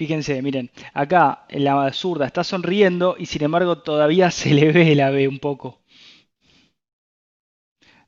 Fíjense, 0.00 0.40
miren, 0.40 0.70
acá 0.94 1.44
la 1.50 1.92
zurda 1.92 2.24
está 2.24 2.42
sonriendo 2.42 3.16
y 3.18 3.26
sin 3.26 3.42
embargo 3.44 3.82
todavía 3.82 4.30
se 4.40 4.54
le 4.54 4.72
ve 4.72 4.94
la 4.94 5.10
B 5.10 5.28
un 5.28 5.38
poco. 5.38 5.82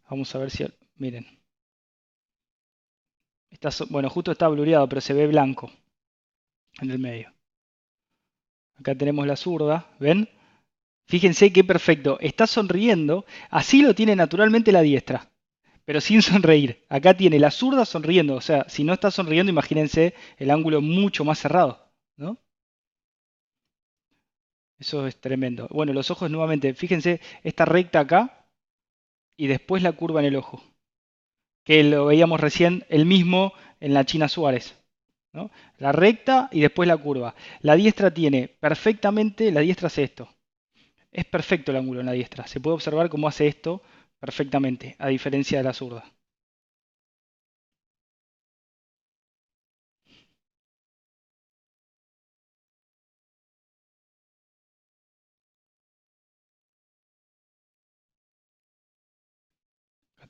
Vamos 0.08 0.34
a 0.34 0.38
ver 0.38 0.50
si... 0.50 0.64
Miren. 0.96 1.26
Está, 3.50 3.68
bueno, 3.90 4.08
justo 4.08 4.32
está 4.32 4.48
blureado, 4.48 4.88
pero 4.88 5.02
se 5.02 5.12
ve 5.12 5.26
blanco 5.26 5.70
en 6.80 6.90
el 6.90 6.98
medio. 6.98 7.30
Acá 8.76 8.94
tenemos 8.94 9.26
la 9.26 9.36
zurda, 9.36 9.94
¿ven? 10.00 10.30
Fíjense 11.08 11.52
qué 11.52 11.62
perfecto. 11.62 12.18
Está 12.20 12.46
sonriendo, 12.46 13.26
así 13.50 13.82
lo 13.82 13.94
tiene 13.94 14.16
naturalmente 14.16 14.72
la 14.72 14.80
diestra, 14.80 15.30
pero 15.84 16.00
sin 16.00 16.22
sonreír. 16.22 16.84
Acá 16.88 17.14
tiene 17.14 17.38
la 17.38 17.50
zurda 17.50 17.84
sonriendo, 17.84 18.34
o 18.34 18.40
sea, 18.40 18.66
si 18.68 18.84
no 18.84 18.92
está 18.92 19.10
sonriendo, 19.10 19.50
imagínense 19.50 20.14
el 20.38 20.50
ángulo 20.50 20.80
mucho 20.80 21.24
más 21.24 21.38
cerrado. 21.38 21.92
¿no? 22.16 22.38
Eso 24.78 25.06
es 25.06 25.20
tremendo. 25.20 25.68
Bueno, 25.70 25.92
los 25.92 26.10
ojos 26.10 26.30
nuevamente, 26.30 26.74
fíjense 26.74 27.20
esta 27.42 27.64
recta 27.64 28.00
acá 28.00 28.46
y 29.36 29.46
después 29.46 29.82
la 29.82 29.92
curva 29.92 30.20
en 30.20 30.26
el 30.26 30.36
ojo, 30.36 30.62
que 31.64 31.82
lo 31.84 32.06
veíamos 32.06 32.40
recién 32.40 32.84
el 32.88 33.06
mismo 33.06 33.52
en 33.80 33.94
la 33.94 34.04
China 34.04 34.28
Suárez. 34.28 34.76
¿no? 35.32 35.50
La 35.78 35.92
recta 35.92 36.48
y 36.52 36.60
después 36.60 36.86
la 36.86 36.96
curva. 36.96 37.34
La 37.60 37.74
diestra 37.74 38.12
tiene 38.12 38.48
perfectamente, 38.48 39.50
la 39.50 39.60
diestra 39.60 39.86
hace 39.86 40.04
esto. 40.04 40.28
Es 41.10 41.24
perfecto 41.24 41.70
el 41.70 41.78
ángulo 41.78 42.00
en 42.00 42.06
la 42.06 42.12
diestra. 42.12 42.46
Se 42.46 42.60
puede 42.60 42.74
observar 42.74 43.08
cómo 43.08 43.28
hace 43.28 43.46
esto 43.46 43.82
perfectamente, 44.24 44.86
a 44.98 45.08
diferencia 45.08 45.58
de 45.58 45.64
la 45.64 45.74
zurda. 45.74 46.02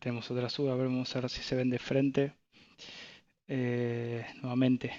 tenemos 0.01 0.29
otra 0.31 0.51
suba, 0.51 0.75
vamos 0.75 1.15
a 1.17 1.21
ver 1.21 1.31
si 1.31 1.41
se 1.43 1.55
ven 1.55 1.71
de 1.71 1.79
frente. 1.79 2.35
Eh, 3.47 4.25
nuevamente. 4.41 4.93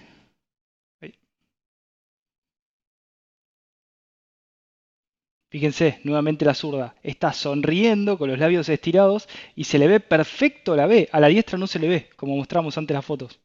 Fíjense, 5.53 5.99
nuevamente 6.03 6.45
la 6.45 6.55
zurda 6.55 6.95
está 7.03 7.31
sonriendo 7.31 8.17
con 8.17 8.27
los 8.27 8.39
labios 8.39 8.67
estirados 8.69 9.29
y 9.55 9.65
se 9.65 9.77
le 9.77 9.87
ve 9.87 9.99
perfecto 9.99 10.75
la 10.75 10.87
B. 10.87 11.07
A 11.11 11.19
la 11.19 11.27
diestra 11.27 11.59
no 11.59 11.67
se 11.67 11.77
le 11.77 11.87
ve, 11.87 12.09
como 12.15 12.35
mostramos 12.35 12.75
antes 12.79 12.95
las 12.95 13.05
fotos. 13.05 13.39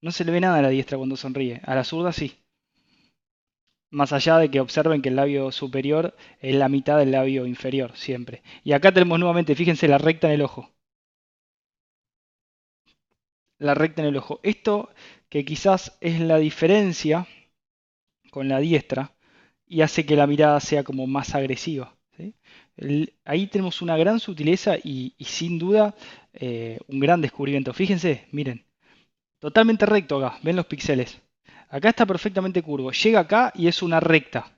No 0.00 0.10
se 0.10 0.24
le 0.24 0.32
ve 0.32 0.40
nada 0.40 0.60
a 0.60 0.62
la 0.62 0.70
diestra 0.70 0.96
cuando 0.96 1.18
sonríe. 1.18 1.60
A 1.66 1.74
la 1.74 1.84
zurda 1.84 2.14
sí. 2.14 2.38
Más 3.90 4.14
allá 4.14 4.38
de 4.38 4.50
que 4.50 4.58
observen 4.58 5.02
que 5.02 5.10
el 5.10 5.16
labio 5.16 5.52
superior 5.52 6.16
es 6.40 6.54
la 6.54 6.70
mitad 6.70 6.96
del 6.96 7.12
labio 7.12 7.44
inferior, 7.44 7.94
siempre. 7.94 8.42
Y 8.62 8.72
acá 8.72 8.90
tenemos 8.90 9.18
nuevamente, 9.18 9.54
fíjense 9.54 9.86
la 9.86 9.98
recta 9.98 10.28
en 10.28 10.32
el 10.32 10.42
ojo 10.42 10.70
la 13.58 13.74
recta 13.74 14.00
en 14.00 14.08
el 14.08 14.16
ojo. 14.16 14.40
Esto 14.42 14.88
que 15.28 15.44
quizás 15.44 15.98
es 16.00 16.20
la 16.20 16.38
diferencia 16.38 17.26
con 18.30 18.48
la 18.48 18.60
diestra 18.60 19.14
y 19.66 19.80
hace 19.82 20.06
que 20.06 20.16
la 20.16 20.26
mirada 20.26 20.60
sea 20.60 20.84
como 20.84 21.06
más 21.06 21.34
agresiva. 21.34 21.94
ahí 23.24 23.46
tenemos 23.48 23.82
una 23.82 23.96
gran 23.96 24.20
sutileza 24.20 24.76
y, 24.82 25.14
sin 25.20 25.58
duda 25.58 25.94
eh, 26.32 26.78
un 26.88 27.00
gran 27.00 27.20
descubrimiento. 27.20 27.72
Fíjense, 27.72 28.26
miren, 28.32 28.64
totalmente 29.38 29.86
recto 29.86 30.24
acá, 30.24 30.38
ven 30.42 30.56
los 30.56 30.66
píxeles. 30.66 31.20
Acá 31.68 31.88
está 31.90 32.06
perfectamente 32.06 32.62
curvo, 32.62 32.92
llega 32.92 33.20
acá 33.20 33.52
y 33.54 33.66
es 33.68 33.82
una 33.82 34.00
recta, 34.00 34.56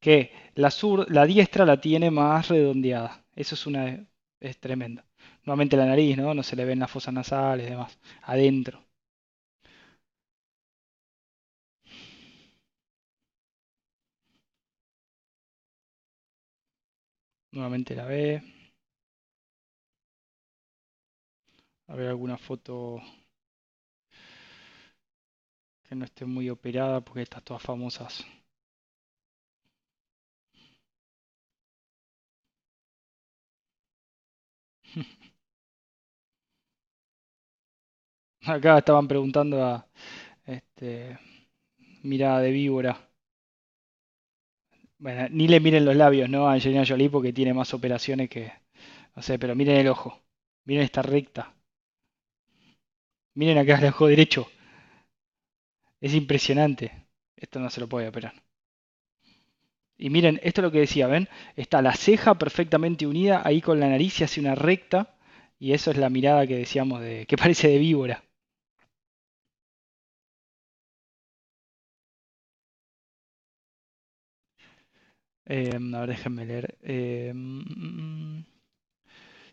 que 0.00 0.32
la, 0.54 0.72
la 1.08 1.26
diestra 1.26 1.64
la 1.64 1.80
tiene 1.80 2.10
más 2.10 2.48
redondeada. 2.48 3.24
Eso 3.36 3.54
es, 3.54 3.66
una, 3.66 4.06
es 4.40 4.58
tremendo. 4.58 5.02
Nuevamente 5.44 5.76
la 5.76 5.86
nariz, 5.86 6.16
¿no? 6.16 6.34
No 6.34 6.42
se 6.42 6.56
le 6.56 6.64
ven 6.64 6.80
las 6.80 6.90
fosas 6.90 7.14
nasales 7.14 7.66
y 7.66 7.70
demás. 7.70 7.98
Adentro. 8.22 8.87
Nuevamente 17.52 17.94
la 17.94 18.06
ve. 18.06 18.42
A 21.88 21.96
ver 21.96 22.06
alguna 22.08 22.38
foto 22.38 23.00
que 25.82 25.96
no 25.96 26.04
esté 26.04 26.24
muy 26.24 26.50
operada 26.50 27.00
porque 27.00 27.22
estas 27.22 27.42
todas 27.42 27.60
famosas. 27.64 28.24
Acá 38.54 38.78
estaban 38.78 39.06
preguntando 39.08 39.62
a 39.64 39.86
este, 40.46 41.18
mirada 42.04 42.40
de 42.40 42.52
víbora. 42.52 43.07
Bueno, 44.98 45.26
ni 45.30 45.48
le 45.48 45.58
miren 45.60 45.84
los 45.84 45.96
labios, 45.96 46.28
¿no? 46.30 46.48
A 46.48 46.52
Angelina 46.54 46.84
Jolie 46.86 47.10
porque 47.10 47.32
tiene 47.32 47.52
más 47.54 47.74
operaciones 47.74 48.28
que. 48.30 48.52
No 49.16 49.22
sé, 49.22 49.38
pero 49.38 49.54
miren 49.56 49.76
el 49.76 49.88
ojo. 49.88 50.20
Miren 50.64 50.84
esta 50.84 51.02
recta. 51.02 51.54
Miren 53.38 53.56
acá 53.56 53.78
el 53.78 53.86
ojo 53.86 54.06
derecho. 54.06 54.48
Es 56.00 56.12
impresionante. 56.12 57.06
Esto 57.36 57.60
no 57.60 57.70
se 57.70 57.78
lo 57.80 57.88
puede 57.88 58.08
operar. 58.08 58.34
Y 59.98 60.08
miren, 60.08 60.40
esto 60.42 60.60
es 60.60 60.62
lo 60.62 60.72
que 60.72 60.80
decía, 60.80 61.06
¿ven? 61.08 61.28
Está 61.54 61.82
la 61.82 61.92
ceja 61.94 62.36
perfectamente 62.38 63.06
unida 63.06 63.42
ahí 63.44 63.60
con 63.60 63.78
la 63.80 63.88
nariz 63.90 64.18
y 64.20 64.24
hace 64.24 64.40
una 64.40 64.54
recta. 64.54 65.14
Y 65.58 65.72
eso 65.72 65.90
es 65.90 65.98
la 65.98 66.08
mirada 66.08 66.46
que 66.46 66.56
decíamos 66.56 67.00
de. 67.02 67.26
que 67.26 67.36
parece 67.36 67.68
de 67.68 67.78
víbora. 67.78 68.24
Em, 75.56 75.94
a 75.94 76.00
ver, 76.00 76.10
déjenme 76.10 76.44
leer. 76.46 76.66
Mm, 77.34 78.42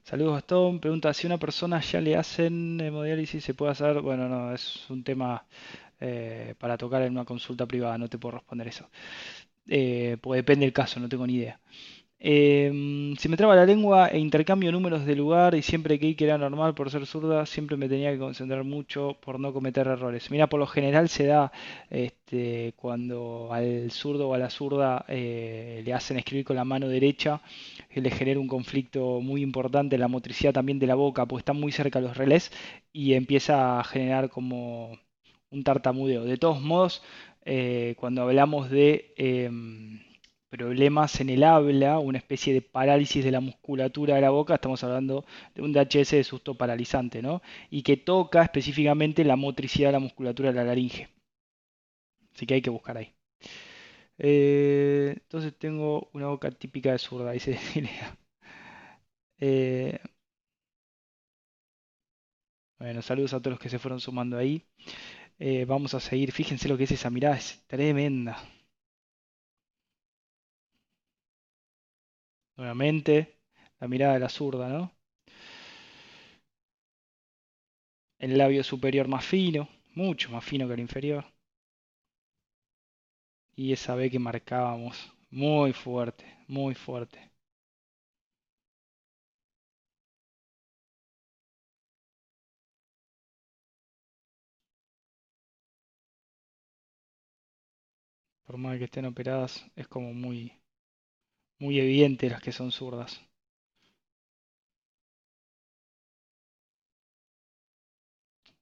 saludos, 0.04 0.34
Gastón. 0.36 0.80
Pregunta, 0.80 1.14
si 1.14 1.28
una 1.28 1.38
persona 1.38 1.80
ya 1.82 2.02
le 2.02 2.16
hacen 2.16 2.80
hemodiálisis, 2.80 3.44
¿se 3.44 3.54
puede 3.54 3.72
hacer? 3.72 4.02
Bueno, 4.02 4.28
no, 4.30 4.54
es 4.54 4.90
un 4.90 5.04
tema 5.04 5.46
eh, 6.00 6.56
para 6.60 6.78
tocar 6.78 7.02
en 7.04 7.14
una 7.14 7.26
consulta 7.26 7.66
privada, 7.66 7.98
no 7.98 8.10
te 8.10 8.18
puedo 8.18 8.38
responder 8.38 8.68
eso. 8.68 8.90
Eh, 9.68 10.18
pues 10.22 10.40
depende 10.40 10.66
del 10.66 10.74
caso, 10.74 11.00
no 11.00 11.10
tengo 11.10 11.28
ni 11.28 11.36
idea. 11.36 11.60
Em, 12.28 13.16
si 13.18 13.30
me 13.30 13.38
traba 13.38 13.56
la 13.56 13.68
lengua 13.68 14.08
e 14.08 14.18
intercambio 14.18 14.72
números 14.72 15.06
de 15.06 15.16
lugar 15.16 15.54
y 15.54 15.62
siempre 15.62 16.00
que 16.00 16.16
era 16.24 16.40
normal 16.40 16.74
por 16.74 16.90
ser 16.90 17.06
zurda, 17.06 17.46
siempre 17.46 17.78
me 17.78 17.88
tenía 17.88 18.12
que 18.12 18.18
concentrar 18.18 18.64
mucho 18.64 19.16
por 19.22 19.40
no 19.40 19.54
cometer 19.54 19.86
errores. 19.86 20.32
Mira, 20.32 20.48
por 20.48 20.60
lo 20.60 20.66
general 20.66 21.08
se 21.08 21.28
da 21.28 21.52
este, 21.92 22.74
cuando 22.78 23.50
al 23.52 23.92
zurdo 23.92 24.30
o 24.30 24.34
a 24.34 24.40
la 24.40 24.50
zurda 24.50 25.06
eh, 25.08 25.84
le 25.86 25.94
hacen 25.94 26.18
escribir 26.18 26.46
con 26.46 26.56
la 26.56 26.66
mano 26.66 26.88
derecha, 26.88 27.42
que 27.90 28.02
le 28.02 28.10
genera 28.10 28.40
un 28.40 28.48
conflicto 28.48 29.22
muy 29.22 29.44
importante 29.44 29.96
en 29.96 30.02
la 30.02 30.08
motricidad 30.08 30.52
también 30.54 30.80
de 30.80 30.88
la 30.88 30.96
boca, 30.96 31.28
porque 31.28 31.42
están 31.42 31.60
muy 31.60 31.72
cerca 31.72 32.00
los 32.02 32.18
relés 32.18 32.52
y 32.92 33.14
empieza 33.14 33.80
a 33.80 33.84
generar 33.84 34.30
como 34.30 34.98
un 35.52 35.64
tartamudeo. 35.64 36.24
De 36.24 36.38
todos 36.38 36.60
modos, 36.60 37.04
eh, 37.46 37.94
cuando 38.00 38.24
hablamos 38.24 38.72
de 38.72 39.14
em, 39.18 40.00
problemas 40.50 41.20
en 41.22 41.30
el 41.30 41.44
habla, 41.44 42.00
una 42.00 42.18
especie 42.18 42.54
de 42.54 42.62
parálisis 42.62 43.24
de 43.24 43.32
la 43.32 43.40
musculatura 43.42 44.16
de 44.16 44.22
la 44.22 44.30
boca, 44.32 44.56
estamos 44.56 44.84
hablando 44.84 45.26
de 45.54 45.62
un 45.62 45.74
DHS 45.74 46.12
de 46.12 46.24
susto 46.24 46.56
paralizante, 46.56 47.22
¿no? 47.22 47.42
Y 47.70 47.84
que 47.84 47.98
toca 47.98 48.44
específicamente 48.44 49.24
la 49.24 49.36
motricidad 49.36 49.90
de 49.90 49.94
la 49.94 50.00
musculatura 50.00 50.50
de 50.50 50.56
la 50.56 50.64
laringe. 50.66 51.10
Así 52.34 52.46
que 52.46 52.56
hay 52.56 52.62
que 52.62 52.70
buscar 52.70 52.98
ahí. 52.98 53.14
Eh, 54.18 55.14
entonces 55.18 55.58
tengo 55.58 56.10
una 56.14 56.28
boca 56.28 56.50
típica 56.52 56.92
de 56.92 57.00
zurda, 57.00 57.32
dice 57.32 57.60
eh, 59.40 60.00
bueno, 62.80 63.02
saludos 63.02 63.34
a 63.34 63.40
todos 63.40 63.52
los 63.54 63.60
que 63.60 63.70
se 63.70 63.80
fueron 63.80 64.00
sumando 64.00 64.38
ahí. 64.38 64.64
Eh, 65.40 65.66
vamos 65.66 65.94
a 65.94 66.00
seguir. 66.00 66.32
Fíjense 66.32 66.70
lo 66.70 66.78
que 66.78 66.86
es 66.86 66.92
esa 66.92 67.10
mirada, 67.10 67.38
es 67.38 67.64
tremenda. 67.68 68.38
Nuevamente, 72.58 73.40
la 73.80 73.88
mirada 73.88 74.16
de 74.16 74.20
la 74.20 74.28
zurda, 74.30 74.68
¿no? 74.68 74.92
El 78.20 78.38
labio 78.38 78.62
superior 78.62 79.08
más 79.08 79.24
fino, 79.24 79.70
mucho 79.94 80.30
más 80.30 80.44
fino 80.44 80.68
que 80.68 80.74
el 80.74 80.82
inferior. 80.82 81.24
Y 83.58 83.74
esa 83.74 83.96
B 83.96 84.10
que 84.10 84.18
marcábamos, 84.18 85.12
muy 85.30 85.74
fuerte, 85.74 86.24
muy 86.48 86.74
fuerte. 86.74 87.32
Por 98.46 98.58
más 98.58 98.80
que 98.80 98.86
estén 98.86 99.06
operadas, 99.06 99.64
es 99.76 99.88
como 99.88 100.12
muy, 100.12 100.52
muy 101.60 101.80
evidente 101.80 102.30
las 102.30 102.42
que 102.42 102.52
son 102.54 102.72
zurdas. 102.72 103.20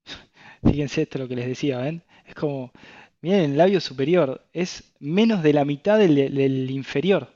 Fíjense 0.63 1.01
esto 1.03 1.19
lo 1.19 1.27
que 1.27 1.35
les 1.35 1.47
decía, 1.47 1.79
¿ven? 1.79 2.03
Es 2.25 2.35
como, 2.35 2.71
miren 3.21 3.51
el 3.51 3.57
labio 3.57 3.79
superior, 3.81 4.45
es 4.53 4.93
menos 4.99 5.43
de 5.43 5.53
la 5.53 5.65
mitad 5.65 5.99
del, 5.99 6.71
inferior. 6.71 7.33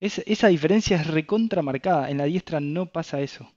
esa 0.00 0.48
diferencia 0.48 0.96
es 0.98 1.06
recontra 1.08 1.62
marcada. 1.62 2.10
En 2.10 2.18
la 2.18 2.24
diestra 2.24 2.60
no 2.60 2.86
pasa 2.92 3.20
eso. 3.20 3.52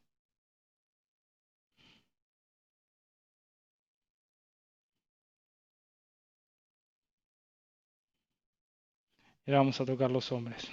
Ahora 9.48 9.58
vamos 9.60 9.82
a 9.82 9.86
tocar 9.86 10.12
los 10.12 10.32
hombres. 10.32 10.70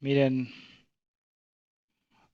Miren, 0.00 0.48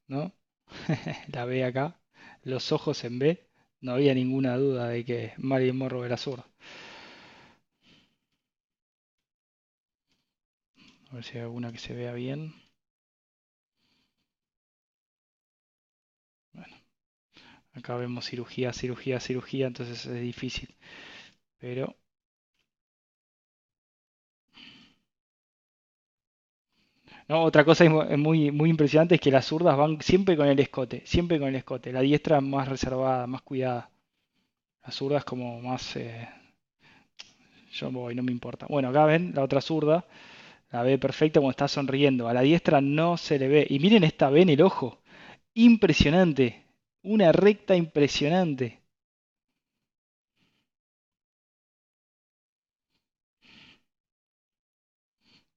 ¿no? 0.07 0.33
la 1.33 1.45
B 1.45 1.65
acá, 1.65 2.01
los 2.43 2.73
ojos 2.73 3.05
en 3.05 3.19
B. 3.19 3.49
No 3.81 3.93
había 3.93 4.15
ninguna 4.15 4.57
duda 4.57 4.89
de 4.89 5.05
que 5.05 5.33
Marilyn 5.39 5.77
Morro 5.77 6.05
era 6.05 6.17
zurdo. 6.17 6.45
A 11.11 11.15
ver 11.15 11.23
si 11.25 11.37
hay 11.39 11.45
alguna 11.45 11.71
que 11.71 11.79
se 11.79 11.95
vea 11.95 12.13
bien. 12.13 12.53
Bueno, 16.55 16.77
acá 17.75 17.97
vemos 17.97 18.27
cirugía, 18.27 18.73
cirugía, 18.73 19.21
cirugía, 19.21 19.67
entonces 19.67 20.07
es 20.07 20.21
difícil. 20.23 20.77
Pero 21.59 21.97
otra 27.37 27.65
cosa 27.65 27.85
muy, 27.89 28.49
impresionante 28.49 29.15
es 29.17 29.21
que 29.21 29.31
las 29.31 29.47
zurdas 29.47 29.77
van 29.77 30.01
siempre 30.01 30.37
con 30.37 30.49
el 30.49 30.59
escote, 30.59 31.03
siempre 31.07 31.39
con 31.39 31.49
el 31.49 31.57
escote. 31.57 31.93
La 31.93 32.01
diestra 32.01 32.39
es 32.39 32.43
más 32.43 32.69
reservada, 32.69 33.27
más 33.27 33.43
cuidada. 33.43 33.91
La 34.85 34.93
zurda 34.93 35.19
es 35.19 35.25
como 35.25 35.61
más... 35.61 35.97
Eh, 35.97 36.29
yo 37.73 37.91
voy, 37.91 38.15
no 38.15 38.23
me 38.23 38.33
importa. 38.33 38.67
Bueno, 38.69 38.91
acá 38.91 39.07
ven 39.07 39.33
la 39.35 39.43
otra 39.43 39.61
zurda. 39.61 40.05
La 40.71 40.83
ve 40.83 40.99
perfecta 40.99 41.41
como 41.41 41.51
está 41.51 41.69
sonriendo. 41.69 42.29
A 42.29 42.35
la 42.35 42.43
diestra 42.43 42.81
no 42.81 43.17
se 43.17 43.39
le 43.39 43.49
ve. 43.49 43.67
Y 43.69 43.79
miren 43.79 44.05
esta 44.05 44.29
ve 44.31 44.43
en 44.43 44.51
el 44.51 44.63
ojo. 44.63 45.01
Impresionante. 45.55 46.65
Una 47.03 47.33
recta 47.33 47.77
impresionante. 47.77 48.82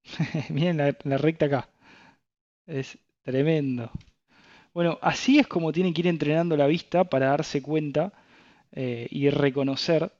Miren 0.50 0.76
la, 0.78 1.18
recta 1.18 1.46
acá. 1.46 1.68
Es 2.66 2.98
tremendo. 3.22 3.90
Bueno, 4.74 4.98
así 5.02 5.38
es 5.38 5.46
como 5.46 5.72
tienen 5.72 5.94
que 5.94 6.02
ir 6.02 6.06
entrenando 6.06 6.56
la 6.56 6.66
vista 6.66 7.04
para 7.04 7.26
darse 7.28 7.62
cuenta 7.62 8.12
eh, 8.72 9.06
y 9.10 9.30
reconocer 9.30 10.12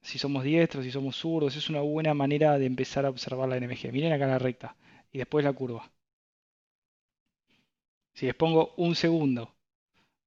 si 0.00 0.18
somos 0.18 0.44
diestros, 0.44 0.84
si 0.84 0.90
somos 0.90 1.16
zurdos. 1.16 1.56
Es 1.56 1.70
una 1.70 1.80
buena 1.80 2.14
manera 2.14 2.58
de 2.58 2.66
empezar 2.66 3.06
a 3.06 3.10
observar 3.10 3.48
la 3.48 3.56
NMG. 3.56 3.92
Miren 3.92 4.12
acá 4.12 4.26
la 4.26 4.38
recta 4.38 4.76
y 5.12 5.18
después 5.18 5.44
la 5.44 5.52
curva. 5.52 5.90
Si 8.14 8.26
les 8.26 8.34
pongo 8.34 8.74
un 8.76 8.94
segundo 8.94 9.54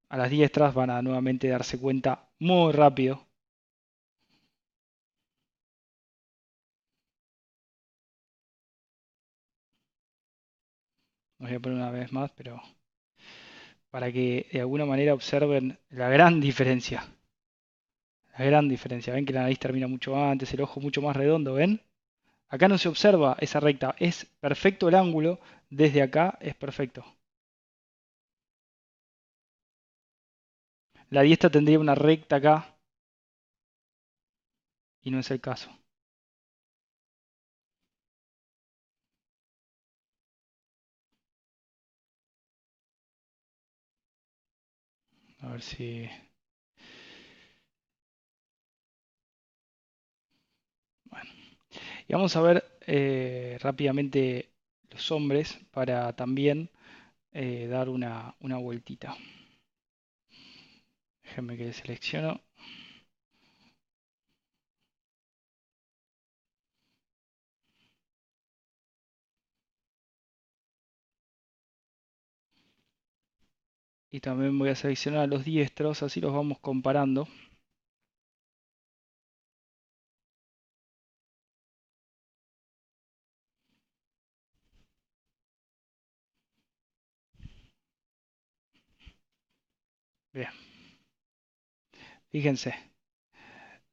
a 0.10 0.18
las 0.18 0.30
diestras 0.30 0.74
van 0.74 0.90
a 0.90 1.02
nuevamente 1.02 1.48
darse 1.48 1.80
cuenta 1.80 2.30
muy 2.40 2.72
rápido 2.72 3.25
voy 11.50 11.58
a 11.58 11.60
poner 11.60 11.78
una 11.78 11.92
vez 11.92 12.12
más, 12.12 12.32
pero 12.32 12.62
para 13.90 14.12
que 14.12 14.48
de 14.52 14.60
alguna 14.62 14.86
manera 14.86 15.14
observen 15.14 15.80
la 15.90 16.10
gran 16.10 16.42
diferencia. 16.42 17.06
La 18.38 18.46
gran 18.46 18.68
diferencia. 18.68 19.14
Ven 19.14 19.26
que 19.26 19.34
la 19.34 19.42
nariz 19.44 19.60
termina 19.60 19.88
mucho 19.88 20.16
antes, 20.18 20.54
el 20.54 20.62
ojo 20.62 20.80
mucho 20.82 21.02
más 21.02 21.16
redondo, 21.16 21.54
¿ven? 21.54 21.82
Acá 22.50 22.68
no 22.68 22.78
se 22.78 22.90
observa 22.90 23.38
esa 23.40 23.60
recta, 23.60 23.96
es 24.00 24.26
perfecto 24.40 24.90
el 24.90 24.96
ángulo, 24.96 25.40
desde 25.70 26.02
acá 26.02 26.38
es 26.42 26.56
perfecto. 26.56 27.06
La 31.10 31.22
diestra 31.22 31.50
tendría 31.50 31.80
una 31.80 31.96
recta 31.96 32.36
acá 32.36 32.76
y 35.02 35.12
no 35.12 35.20
es 35.20 35.32
el 35.32 35.40
caso. 35.40 35.72
A 45.46 45.52
ver 45.52 45.62
si... 45.62 46.10
Bueno. 51.04 51.30
Y 52.08 52.14
vamos 52.14 52.36
a 52.36 52.42
ver 52.42 52.66
eh, 52.88 53.58
rápidamente 53.62 54.52
los 54.90 55.12
hombres 55.12 55.60
para 55.72 56.16
también 56.16 56.72
eh, 57.34 57.68
dar 57.70 57.90
una, 57.90 58.36
una 58.42 58.58
vueltita. 58.58 59.18
Déjenme 61.24 61.58
que 61.58 61.74
selecciono. 61.74 62.42
Y 74.16 74.22
también 74.22 74.58
voy 74.58 74.70
a 74.70 74.76
seleccionar 74.76 75.24
a 75.24 75.28
los 75.28 75.44
diestros, 75.44 76.02
así 76.02 76.22
los 76.22 76.32
vamos 76.34 76.58
comparando. 76.60 77.28
Bien. 90.34 90.50
Fíjense. 92.32 92.76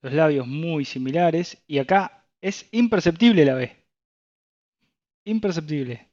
Los 0.02 0.12
labios 0.12 0.46
muy 0.46 0.84
similares 0.84 1.62
y 1.66 1.78
acá 1.78 2.26
es 2.42 2.68
imperceptible 2.72 3.46
la 3.46 3.54
B. 3.54 3.74
Imperceptible. 5.24 6.11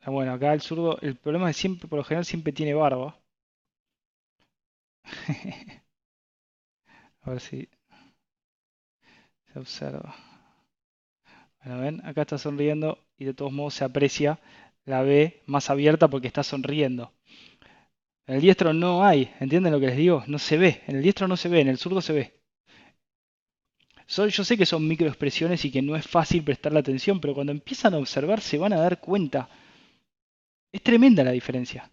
Ah, 0.00 0.10
bueno, 0.10 0.32
acá 0.32 0.52
el 0.54 0.60
zurdo, 0.60 0.98
el 1.02 1.14
problema 1.16 1.50
es 1.50 1.56
siempre, 1.56 1.88
por 1.88 1.98
lo 1.98 2.04
general, 2.04 2.24
siempre 2.24 2.52
tiene 2.52 2.74
barba. 2.74 3.16
A 7.22 7.30
ver 7.30 7.40
si 7.40 7.68
se 9.52 9.58
observa. 9.58 10.14
Bueno, 11.62 11.80
ven, 11.80 12.06
acá 12.06 12.22
está 12.22 12.38
sonriendo 12.38 12.98
y 13.18 13.24
de 13.24 13.34
todos 13.34 13.52
modos 13.52 13.74
se 13.74 13.84
aprecia 13.84 14.38
la 14.84 15.02
B 15.02 15.42
más 15.46 15.70
abierta 15.70 16.08
porque 16.08 16.26
está 16.28 16.42
sonriendo. 16.42 17.12
En 18.26 18.36
el 18.36 18.40
diestro 18.40 18.72
no 18.72 19.04
hay, 19.04 19.30
¿entienden 19.40 19.72
lo 19.72 19.80
que 19.80 19.86
les 19.86 19.96
digo? 19.96 20.22
No 20.26 20.38
se 20.38 20.56
ve, 20.58 20.82
en 20.86 20.96
el 20.96 21.02
diestro 21.02 21.28
no 21.28 21.36
se 21.36 21.48
ve, 21.48 21.60
en 21.60 21.68
el 21.68 21.78
zurdo 21.78 22.00
se 22.00 22.12
ve. 22.12 22.32
yo 24.08 24.44
sé 24.44 24.56
que 24.56 24.66
son 24.66 24.86
microexpresiones 24.86 25.64
y 25.64 25.70
que 25.70 25.82
no 25.82 25.96
es 25.96 26.06
fácil 26.06 26.44
prestarle 26.44 26.78
atención, 26.78 27.20
pero 27.20 27.34
cuando 27.34 27.52
empiezan 27.52 27.94
a 27.94 27.98
observar 27.98 28.40
se 28.40 28.58
van 28.58 28.72
a 28.72 28.80
dar 28.80 29.00
cuenta 29.00 29.48
es 30.72 30.82
tremenda 30.82 31.22
la 31.24 31.32
diferencia. 31.32 31.90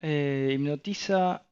Eh, 0.00 0.52
hipnotiza 0.54 1.42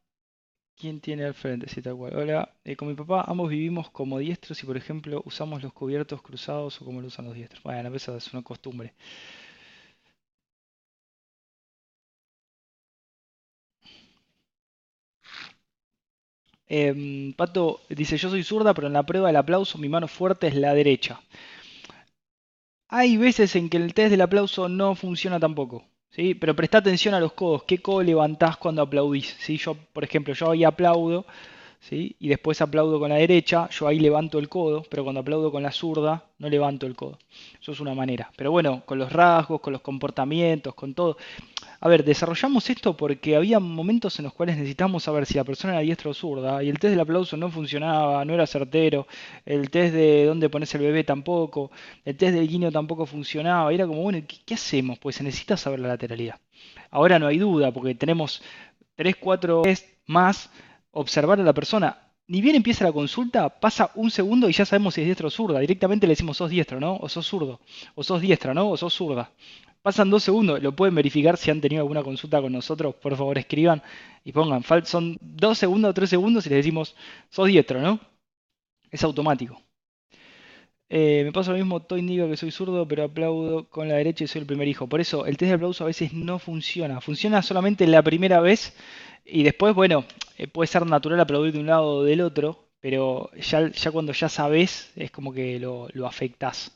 ¿Quién 0.77 1.01
tiene 1.01 1.25
al 1.25 1.33
frente? 1.35 1.69
Sí, 1.69 1.81
tal 1.81 1.95
cual. 1.97 2.15
Hola, 2.17 2.55
eh, 2.65 2.75
con 2.77 2.87
mi 2.89 2.95
papá 2.95 3.23
ambos 3.27 3.49
vivimos 3.49 3.91
como 3.91 4.19
diestros 4.19 4.61
y 4.63 4.65
por 4.67 4.77
ejemplo 4.77 5.21
usamos 5.25 5.63
los 5.63 5.73
cubiertos 5.73 6.21
cruzados 6.23 6.81
o 6.81 6.85
como 6.85 7.01
lo 7.01 7.07
usan 7.07 7.25
los 7.25 7.35
diestros. 7.35 7.63
Bueno, 7.63 7.95
eso 7.95 8.17
es 8.17 8.33
una 8.33 8.43
costumbre. 8.43 8.95
Em, 16.67 17.33
Pato 17.33 17.81
dice, 17.89 18.17
yo 18.17 18.29
soy 18.29 18.43
zurda, 18.43 18.73
pero 18.73 18.87
en 18.87 18.93
la 18.93 19.03
prueba 19.05 19.27
del 19.27 19.35
aplauso 19.37 19.77
mi 19.77 19.89
mano 19.89 20.07
fuerte 20.07 20.47
es 20.47 20.55
la 20.55 20.73
derecha. 20.73 21.21
Hay 22.87 23.17
veces 23.17 23.55
en 23.55 23.69
que 23.69 23.77
el 23.77 23.93
test 23.93 24.11
del 24.11 24.21
aplauso 24.21 24.69
no 24.69 24.95
funciona 24.95 25.39
tampoco. 25.39 25.85
¿sí? 26.09 26.33
Pero 26.35 26.55
presta 26.55 26.79
atención 26.79 27.13
a 27.13 27.19
los 27.19 27.33
codos. 27.33 27.63
¿Qué 27.63 27.79
codo 27.79 28.03
levantás 28.03 28.57
cuando 28.57 28.81
aplaudís? 28.81 29.35
¿sí? 29.39 29.57
Yo, 29.57 29.75
por 29.93 30.03
ejemplo, 30.03 30.33
yo 30.33 30.51
ahí 30.51 30.63
aplaudo 30.63 31.25
y 31.91 32.27
después 32.27 32.61
aplaudo 32.61 32.99
con 32.99 33.09
la 33.09 33.15
derecha. 33.15 33.69
Yo 33.69 33.87
ahí 33.87 33.99
levanto 33.99 34.39
el 34.39 34.49
codo, 34.49 34.83
pero 34.89 35.03
cuando 35.03 35.21
aplaudo 35.21 35.51
con 35.51 35.63
la 35.63 35.71
zurda 35.71 36.25
no 36.39 36.49
levanto 36.49 36.85
el 36.85 36.95
codo. 36.95 37.19
Eso 37.61 37.71
es 37.71 37.79
una 37.79 37.93
manera. 37.93 38.31
Pero 38.35 38.51
bueno, 38.51 38.83
con 38.85 38.97
los 38.97 39.11
rasgos, 39.11 39.61
con 39.61 39.73
los 39.73 39.81
comportamientos, 39.81 40.73
con 40.73 40.93
todo. 40.93 41.17
A 41.79 41.87
ver, 41.87 42.03
desarrollamos 42.03 42.69
esto 42.69 42.97
porque 42.97 43.35
había 43.35 43.59
momentos 43.59 44.17
en 44.19 44.25
los 44.25 44.33
cuales 44.33 44.57
necesitamos 44.57 45.03
saber 45.03 45.25
si 45.25 45.35
la 45.35 45.43
persona 45.43 45.73
era 45.73 45.81
diestra 45.81 46.09
o 46.09 46.13
zurda 46.13 46.63
y 46.63 46.69
el 46.69 46.79
test 46.79 46.91
del 46.91 46.99
aplauso 46.99 47.37
no 47.37 47.49
funcionaba, 47.49 48.25
no 48.25 48.33
era 48.33 48.47
certero, 48.47 49.07
el 49.45 49.69
test 49.69 49.93
de 49.93 50.25
dónde 50.25 50.49
pones 50.49 50.73
el 50.75 50.81
bebé 50.81 51.03
tampoco, 51.03 51.71
el 52.03 52.15
test 52.17 52.33
del 52.33 52.47
guiño 52.47 52.71
tampoco 52.71 53.05
funcionaba, 53.05 53.71
era 53.71 53.85
como, 53.85 54.01
bueno, 54.01 54.19
¿qué, 54.27 54.37
qué 54.45 54.53
hacemos? 54.55 54.97
Pues 54.99 55.17
se 55.17 55.23
necesita 55.23 55.57
saber 55.57 55.79
la 55.79 55.89
lateralidad. 55.89 56.39
Ahora 56.89 57.19
no 57.19 57.27
hay 57.27 57.37
duda 57.37 57.71
porque 57.71 57.93
tenemos 57.93 58.41
3, 58.95 59.17
4 59.19 59.61
test 59.63 59.87
más, 60.07 60.49
observar 60.95 61.39
a 61.39 61.43
la 61.43 61.53
persona. 61.53 61.97
Ni 62.27 62.41
bien 62.41 62.55
empieza 62.55 62.83
la 62.83 62.91
consulta, 62.91 63.49
pasa 63.49 63.91
un 63.93 64.09
segundo 64.09 64.49
y 64.49 64.53
ya 64.53 64.65
sabemos 64.65 64.95
si 64.95 65.01
es 65.01 65.07
diestra 65.07 65.27
o 65.27 65.29
zurda. 65.29 65.59
Directamente 65.59 66.07
le 66.07 66.13
decimos 66.13 66.37
sos 66.37 66.49
diestro, 66.49 66.79
¿no? 66.79 66.97
O 66.97 67.07
sos 67.07 67.27
zurdo. 67.27 67.59
O 67.93 68.03
sos 68.03 68.21
diestra, 68.21 68.53
¿no? 68.53 68.69
O 68.69 68.77
sos 68.77 68.93
zurda. 68.93 69.31
Pasan 69.83 70.09
dos 70.09 70.23
segundos, 70.23 70.63
lo 70.63 70.75
pueden 70.75 70.95
verificar 70.95 71.37
si 71.37 71.51
han 71.51 71.61
tenido 71.61 71.83
alguna 71.83 72.01
consulta 72.01 72.41
con 72.41 72.51
nosotros, 72.51 72.95
por 72.95 73.15
favor 73.15 73.37
escriban 73.37 73.83
y 74.23 74.31
pongan, 74.31 74.63
son 74.83 75.15
dos 75.21 75.59
segundos 75.59 75.91
o 75.91 75.93
tres 75.93 76.09
segundos 76.09 76.47
y 76.47 76.49
les 76.49 76.57
decimos, 76.57 76.95
sos 77.29 77.47
diestro, 77.47 77.79
¿no? 77.79 77.99
Es 78.89 79.03
automático. 79.03 79.61
Eh, 80.89 81.23
me 81.25 81.31
pasa 81.31 81.51
lo 81.51 81.57
mismo, 81.57 81.81
Toy 81.81 81.99
indica 81.99 82.27
que 82.27 82.37
soy 82.37 82.51
zurdo, 82.51 82.87
pero 82.87 83.03
aplaudo 83.03 83.67
con 83.69 83.87
la 83.89 83.95
derecha 83.95 84.23
y 84.23 84.27
soy 84.27 84.41
el 84.41 84.47
primer 84.47 84.67
hijo. 84.67 84.87
Por 84.87 85.01
eso 85.01 85.25
el 85.25 85.37
test 85.37 85.49
de 85.49 85.55
aplauso 85.55 85.83
a 85.83 85.87
veces 85.87 86.13
no 86.13 86.39
funciona. 86.39 87.01
Funciona 87.01 87.41
solamente 87.41 87.87
la 87.87 88.03
primera 88.03 88.39
vez 88.39 88.75
y 89.25 89.43
después, 89.43 89.73
bueno, 89.75 90.05
eh, 90.37 90.47
puede 90.47 90.67
ser 90.67 90.85
natural 90.85 91.19
aplaudir 91.19 91.53
de 91.53 91.59
un 91.59 91.67
lado 91.67 91.87
o 91.97 92.03
del 92.03 92.21
otro, 92.21 92.67
pero 92.79 93.31
ya, 93.35 93.71
cuando 93.91 94.13
ya 94.13 94.29
sabes 94.29 94.91
es 94.95 95.11
como 95.11 95.33
que 95.33 95.59
lo, 95.59 95.87
lo 95.93 96.05
afectás. 96.07 96.71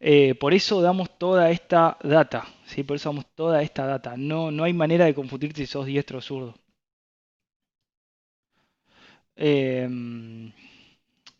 Eh, 0.00 0.34
por 0.34 0.54
eso 0.54 0.80
damos 0.82 1.16
toda 1.18 1.50
esta 1.50 1.98
data, 2.02 2.46
¿sí? 2.66 2.82
por 2.84 2.96
eso 2.96 3.10
damos 3.10 3.26
toda 3.34 3.62
esta 3.62 3.86
data. 3.86 4.14
No, 4.16 4.50
no 4.50 4.64
hay 4.64 4.72
manera 4.72 5.04
de 5.04 5.14
confundir 5.14 5.54
si 5.54 5.66
sos 5.66 5.86
diestro 5.86 6.18
o 6.18 6.22
zurdo. 6.22 6.54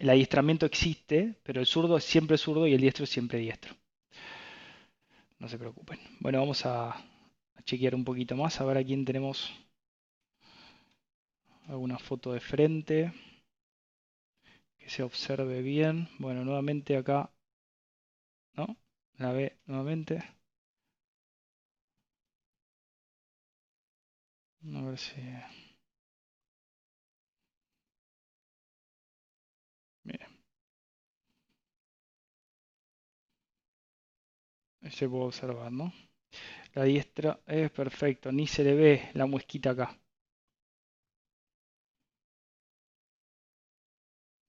El 0.01 0.09
adiestramiento 0.09 0.65
existe, 0.65 1.35
pero 1.43 1.61
el 1.61 1.67
zurdo 1.67 1.99
es 1.99 2.05
siempre 2.05 2.39
zurdo 2.39 2.67
y 2.67 2.73
el 2.73 2.81
diestro 2.81 3.05
es 3.05 3.11
siempre 3.11 3.39
diestro. 3.39 3.77
No 5.39 5.47
se 5.47 5.59
preocupen. 5.59 5.99
Bueno, 6.21 6.39
vamos 6.39 6.65
a, 6.65 6.97
chequear 7.65 7.95
un 7.95 8.03
poquito 8.03 8.35
más, 8.35 8.59
a 8.63 8.65
ver 8.65 8.79
a 8.79 8.85
quién 8.85 9.05
tenemos 9.05 9.53
alguna 11.69 11.99
foto 11.99 12.33
de 12.33 12.41
frente, 12.41 13.13
que 14.79 14.89
se 14.89 15.03
observe 15.03 15.61
bien. 15.61 16.09
Bueno, 16.19 16.47
nuevamente 16.47 16.97
acá 16.97 17.31
¿no? 18.55 18.77
La 19.19 19.33
B 19.33 19.55
nuevamente. 19.67 20.23
A 24.75 24.81
ver 24.83 24.97
si... 24.97 25.21
Se 34.91 35.09
puede 35.09 35.25
observar, 35.25 35.73
¿no? 35.73 35.91
La 36.75 36.85
diestra 36.85 37.41
es 37.47 37.71
perfecto, 37.71 38.33
ni 38.33 38.47
se 38.47 38.65
le 38.65 38.75
ve 38.75 39.11
la 39.15 39.27
muesquita 39.27 39.71
acá. 39.71 39.99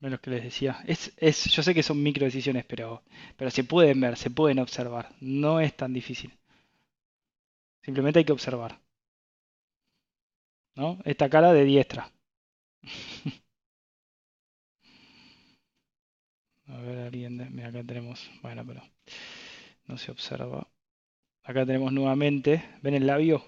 Menos 0.02 0.20
que 0.20 0.32
les 0.32 0.44
decía. 0.44 0.84
Es, 0.86 1.14
es, 1.16 1.46
yo 1.46 1.64
sé 1.64 1.74
que 1.74 1.82
son 1.82 2.04
micro 2.04 2.26
decisiones, 2.26 2.66
pero, 2.66 3.04
pero 3.38 3.50
se 3.52 3.64
pueden 3.64 4.02
ver, 4.02 4.18
se 4.18 4.30
pueden 4.30 4.60
observar. 4.60 5.16
No 5.22 5.62
es 5.62 5.78
tan 5.78 5.94
difícil. 5.94 6.34
Simplemente 7.84 8.18
hay 8.18 8.26
que 8.26 8.32
observar. 8.32 8.80
¿No? 10.76 11.00
Esta 11.06 11.30
cara 11.30 11.54
de 11.54 11.64
diestra. 11.64 12.12
A 16.68 16.78
ver, 16.82 16.98
alguien. 17.00 17.34
Mira, 17.56 17.68
acá 17.70 17.84
tenemos. 17.84 18.20
Bueno, 18.42 18.66
pero 18.66 18.82
no 19.86 19.98
se 19.98 20.12
observa. 20.12 20.68
Acá 21.44 21.66
tenemos 21.66 21.92
nuevamente. 21.92 22.64
¿Ven 22.82 22.94
el 22.94 23.08
labio? 23.08 23.44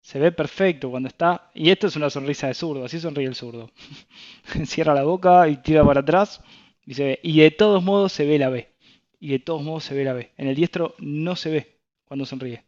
Se 0.00 0.18
ve 0.18 0.32
perfecto 0.32 0.90
cuando 0.90 1.08
está. 1.08 1.50
Y 1.54 1.70
esto 1.70 1.86
es 1.86 1.96
una 1.96 2.10
sonrisa 2.10 2.46
de 2.46 2.54
zurdo, 2.54 2.84
así 2.84 3.00
sonríe 3.00 3.26
el 3.26 3.34
zurdo. 3.34 3.70
Cierra 4.66 4.94
la 4.94 5.04
boca 5.04 5.48
y 5.48 5.56
tira 5.58 5.84
para 5.84 6.00
atrás 6.00 6.40
y 6.86 6.94
se 6.94 7.04
ve. 7.04 7.20
Y 7.22 7.40
de 7.40 7.50
todos 7.50 7.82
modos 7.82 8.12
se 8.12 8.26
ve 8.26 8.38
la 8.38 8.50
B. 8.50 8.74
Y 9.20 9.30
de 9.30 9.38
todos 9.38 9.62
modos 9.62 9.84
se 9.84 9.94
ve 9.94 10.04
la 10.04 10.12
B. 10.12 10.32
En 10.36 10.48
el 10.48 10.54
diestro 10.54 10.94
no 10.98 11.36
se 11.36 11.50
ve 11.50 11.80
cuando 12.04 12.24
sonríe. 12.24 12.67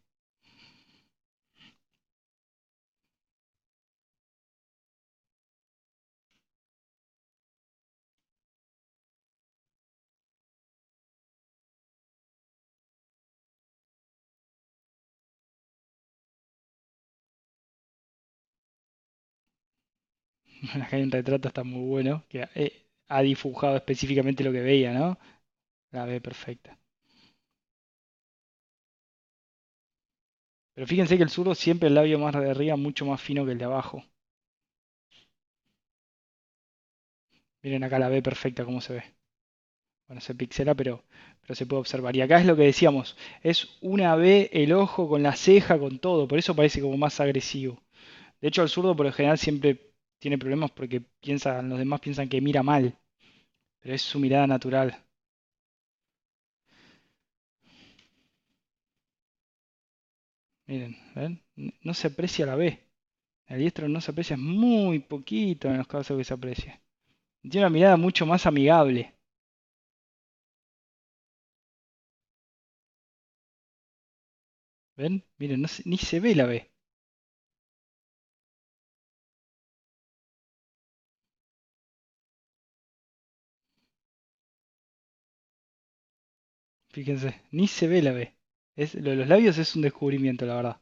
Acá 20.82 20.96
hay 20.96 21.02
un 21.02 21.10
retrato, 21.10 21.48
está 21.48 21.64
muy 21.64 21.86
bueno, 21.88 22.24
que 22.28 22.48
eh, 22.54 22.86
ha 23.08 23.22
dibujado 23.22 23.76
específicamente 23.76 24.44
lo 24.44 24.52
que 24.52 24.60
veía, 24.60 24.92
¿no? 24.92 25.18
La 25.92 26.04
ve 26.06 26.20
perfecta. 26.20 26.78
Pero 30.74 30.84
fíjense 30.88 31.16
que 31.16 31.22
el 31.22 31.30
zurdo 31.30 31.54
siempre 31.54 31.86
el 31.88 31.94
labio 31.94 32.18
más 32.18 32.34
de 32.34 32.50
arriba 32.50 32.74
mucho 32.74 33.06
más 33.06 33.20
fino 33.20 33.46
que 33.46 33.52
el 33.52 33.58
de 33.58 33.66
abajo. 33.66 34.02
Miren 37.62 37.84
acá 37.84 37.98
la 37.98 38.10
B 38.10 38.20
perfecta 38.22 38.66
como 38.66 38.82
se 38.82 38.92
ve. 38.96 39.04
Bueno, 40.06 40.20
se 40.20 40.34
pixela, 40.34 40.74
pero, 40.74 41.04
pero 41.40 41.54
se 41.54 41.66
puede 41.66 41.80
observar. 41.80 42.14
Y 42.16 42.20
acá 42.22 42.40
es 42.40 42.46
lo 42.46 42.56
que 42.56 42.62
decíamos, 42.64 43.16
es 43.42 43.78
una 43.80 44.14
B 44.16 44.50
el 44.52 44.72
ojo 44.72 45.08
con 45.08 45.22
la 45.22 45.36
ceja, 45.36 45.78
con 45.78 45.98
todo, 46.00 46.26
por 46.28 46.38
eso 46.38 46.56
parece 46.56 46.80
como 46.80 46.96
más 46.96 47.20
agresivo. 47.20 47.82
De 48.40 48.48
hecho, 48.48 48.62
el 48.62 48.70
zurdo 48.70 48.96
por 48.96 49.06
lo 49.06 49.12
general 49.12 49.38
siempre 49.38 49.89
tiene 50.20 50.38
problemas 50.38 50.70
porque 50.70 51.00
piensa, 51.20 51.62
los 51.62 51.78
demás 51.80 52.00
piensan 52.00 52.28
que 52.28 52.40
mira 52.40 52.62
mal, 52.62 52.96
pero 53.80 53.94
es 53.94 54.02
su 54.02 54.20
mirada 54.20 54.46
natural. 54.46 55.04
Miren, 60.66 60.96
¿ven? 61.14 61.42
No 61.82 61.92
se 61.94 62.06
aprecia 62.06 62.46
la 62.46 62.54
B. 62.56 62.80
El 63.46 63.58
diestro 63.60 63.88
no 63.88 64.00
se 64.00 64.12
aprecia, 64.12 64.34
es 64.34 64.40
muy 64.40 65.00
poquito 65.00 65.68
en 65.68 65.78
los 65.78 65.86
casos 65.88 66.16
que 66.18 66.24
se 66.24 66.34
aprecia. 66.34 66.80
Tiene 67.42 67.60
una 67.66 67.70
mirada 67.70 67.96
mucho 67.98 68.26
más 68.26 68.46
amigable. 68.46 69.14
¿Ven? 74.96 75.14
Miren, 75.38 75.66
ni 75.84 75.98
se 75.98 76.20
ve 76.20 76.34
la 76.36 76.46
B. 76.46 76.70
Fíjense, 86.92 87.40
ni 87.50 87.66
se 87.68 87.88
ve 87.88 88.02
la 88.02 88.12
B. 88.12 88.34
Lo 88.76 89.10
de 89.10 89.16
los 89.16 89.28
labios 89.28 89.58
es 89.58 89.74
un 89.76 89.82
descubrimiento, 89.82 90.46
la 90.46 90.54
verdad. 90.54 90.80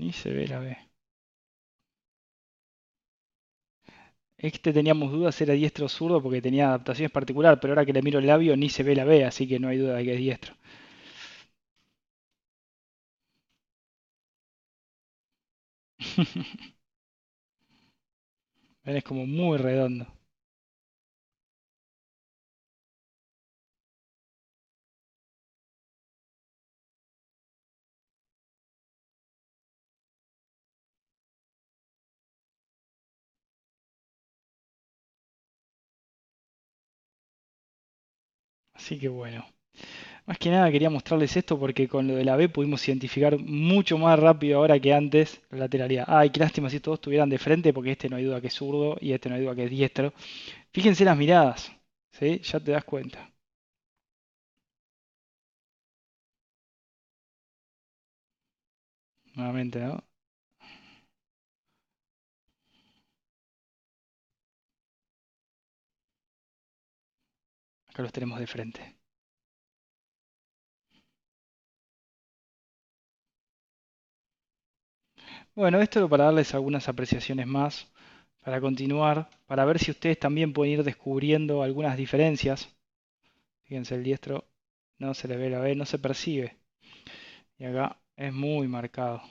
Ni 0.00 0.12
se 0.12 0.32
ve 0.32 0.48
la 0.48 0.58
B. 0.58 0.76
Este 4.38 4.72
teníamos 4.72 5.12
dudas, 5.12 5.40
era 5.40 5.54
diestro 5.54 5.86
o 5.86 5.88
zurdo 5.96 6.20
porque 6.20 6.42
tenía 6.42 6.66
adaptaciones 6.66 7.12
particular, 7.12 7.60
pero 7.60 7.70
ahora 7.72 7.86
que 7.86 7.92
le 7.92 8.02
miro 8.02 8.18
el 8.18 8.26
labio 8.26 8.56
ni 8.56 8.68
se 8.68 8.82
ve 8.82 8.96
la 8.96 9.04
B, 9.04 9.24
así 9.24 9.46
que 9.46 9.60
no 9.60 9.68
hay 9.68 9.78
duda 9.78 9.94
de 9.98 10.04
que 10.04 10.14
es 10.14 10.18
diestro. 10.18 10.54
es 18.84 19.04
como 19.04 19.26
muy 19.26 19.56
redondo. 19.56 20.06
Así 38.90 38.98
que 38.98 39.08
bueno. 39.08 39.46
Más 40.26 40.38
que 40.38 40.50
nada 40.50 40.70
quería 40.72 40.90
mostrarles 40.90 41.36
esto 41.36 41.58
porque 41.58 41.88
con 41.88 42.08
lo 42.08 42.16
de 42.16 42.24
la 42.24 42.36
B 42.36 42.48
pudimos 42.48 42.86
identificar 42.88 43.38
mucho 43.38 43.98
más 43.98 44.18
rápido 44.18 44.58
ahora 44.58 44.80
que 44.80 44.94
antes 44.94 45.40
la 45.50 45.58
lateralidad. 45.60 46.04
Ay, 46.08 46.30
qué 46.30 46.40
lástima 46.40 46.70
si 46.70 46.80
todos 46.80 46.98
estuvieran 46.98 47.30
de 47.30 47.38
frente 47.38 47.72
porque 47.74 47.92
este 47.92 48.08
no 48.10 48.16
hay 48.16 48.24
duda 48.24 48.40
que 48.40 48.48
es 48.48 48.54
zurdo 48.54 48.96
y 49.00 49.12
este 49.12 49.28
no 49.30 49.36
hay 49.36 49.42
duda 49.42 49.54
que 49.56 49.64
es 49.64 49.70
diestro. 49.70 50.14
Fíjense 50.72 51.04
las 51.04 51.16
miradas, 51.18 51.72
¿sí? 52.12 52.40
Ya 52.44 52.60
te 52.60 52.72
das 52.72 52.84
cuenta. 52.84 53.30
Nuevamente, 59.34 59.80
¿no? 59.80 60.04
Los 68.02 68.12
tenemos 68.12 68.40
de 68.40 68.48
frente. 68.48 68.96
Bueno, 75.54 75.80
esto 75.80 76.08
para 76.08 76.24
darles 76.24 76.54
algunas 76.54 76.88
apreciaciones 76.88 77.46
más, 77.46 77.88
para 78.44 78.60
continuar, 78.60 79.28
para 79.46 79.64
ver 79.64 79.78
si 79.78 79.90
ustedes 79.92 80.18
también 80.18 80.52
pueden 80.52 80.74
ir 80.74 80.84
descubriendo 80.84 81.62
algunas 81.62 81.96
diferencias. 81.96 82.68
Fíjense, 83.64 83.96
el 83.96 84.04
diestro 84.04 84.46
no 84.98 85.14
se 85.14 85.28
le 85.28 85.36
ve 85.36 85.50
la 85.50 85.60
B, 85.60 85.74
no 85.76 85.86
se 85.86 85.98
percibe. 85.98 86.56
Y 87.58 87.64
acá 87.64 87.96
es 88.16 88.32
muy 88.32 88.66
marcado. 88.68 89.22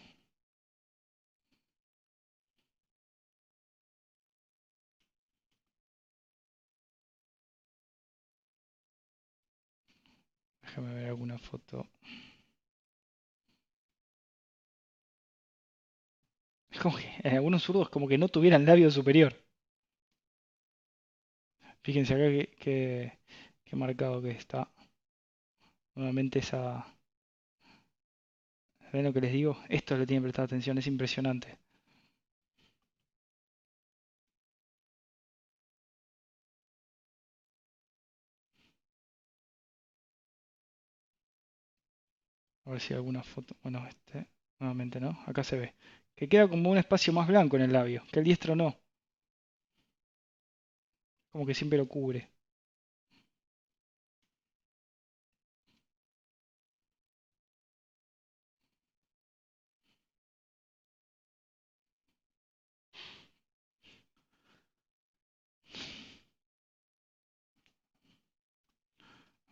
Déjame 10.80 10.96
ver 10.96 11.10
alguna 11.10 11.38
foto. 11.38 11.86
Es 16.72 16.80
como 16.80 16.96
que 16.98 17.28
algunos 17.28 17.64
zurdos 17.64 17.90
como 17.90 18.08
que 18.08 18.18
no 18.18 18.30
tuvieran 18.30 18.66
labio 18.66 18.90
superior. 18.90 19.36
Fíjense 21.84 22.14
acá 22.14 22.28
que, 22.64 23.20
que, 23.66 23.76
marcado 23.76 24.22
que 24.22 24.32
está. 24.32 24.72
Nuevamente 25.96 26.40
esa... 26.40 26.86
¿Ven 28.94 29.04
lo 29.04 29.14
que 29.14 29.22
les 29.22 29.34
digo? 29.34 29.58
Esto 29.68 29.98
le 29.98 30.06
tienen 30.08 30.24
que 30.24 30.28
prestar 30.28 30.46
atención, 30.46 30.78
es 30.78 30.88
impresionante. 30.88 31.58
A 42.70 42.72
ver 42.72 42.80
si 42.80 42.94
hay 42.94 42.98
alguna 43.00 43.22
foto. 43.22 43.58
Bueno, 43.64 43.86
este, 43.86 44.30
nuevamente 44.60 45.02
no. 45.02 45.20
Acá 45.26 45.44
se 45.44 45.58
ve. 45.58 45.76
Que 46.16 46.30
queda 46.30 46.48
como 46.48 46.70
un 46.72 46.78
espacio 46.78 47.12
más 47.12 47.28
blanco 47.28 47.58
en 47.58 47.64
el 47.64 47.74
labio. 47.74 48.04
Que 48.14 48.20
el 48.20 48.26
diestro 48.26 48.56
no. 48.56 48.78
Como 51.32 51.48
que 51.48 51.56
siempre 51.56 51.80
lo 51.80 51.88
cubre. 51.88 52.30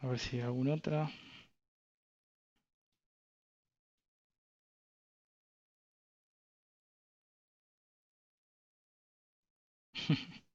A 0.02 0.08
ver 0.08 0.18
si 0.18 0.38
hay 0.38 0.42
alguna 0.42 0.74
otra. 0.74 1.08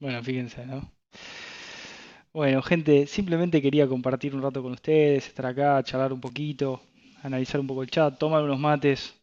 Bueno, 0.00 0.22
fíjense, 0.22 0.64
¿no? 0.66 0.92
Bueno, 2.32 2.62
gente, 2.62 3.06
simplemente 3.06 3.62
quería 3.62 3.86
compartir 3.88 4.34
un 4.34 4.42
rato 4.42 4.62
con 4.62 4.72
ustedes, 4.72 5.26
estar 5.28 5.46
acá, 5.46 5.82
charlar 5.82 6.12
un 6.12 6.20
poquito, 6.20 6.80
analizar 7.22 7.60
un 7.60 7.66
poco 7.66 7.82
el 7.82 7.90
chat, 7.90 8.18
tomar 8.18 8.42
unos 8.42 8.58
mates 8.58 9.14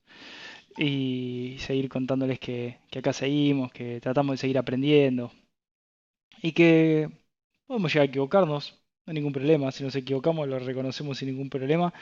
y 0.78 1.58
seguir 1.60 1.90
contándoles 1.90 2.40
que, 2.40 2.80
que 2.92 3.00
acá 3.00 3.14
seguimos, 3.14 3.72
que 3.74 4.02
tratamos 4.02 4.36
de 4.36 4.38
seguir 4.40 4.58
aprendiendo 4.60 5.32
y 6.42 6.52
que 6.54 7.10
podemos 7.68 7.94
llegar 7.94 8.08
a 8.08 8.10
equivocarnos, 8.10 8.81
hay 9.12 9.16
ningún 9.16 9.34
problema, 9.34 9.72
si 9.72 9.84
nos 9.84 9.96
equivocamos 9.96 10.48
lo 10.48 10.58
reconocemos 10.58 11.18
sin 11.18 11.28
ningún 11.28 11.50
problema, 11.50 11.94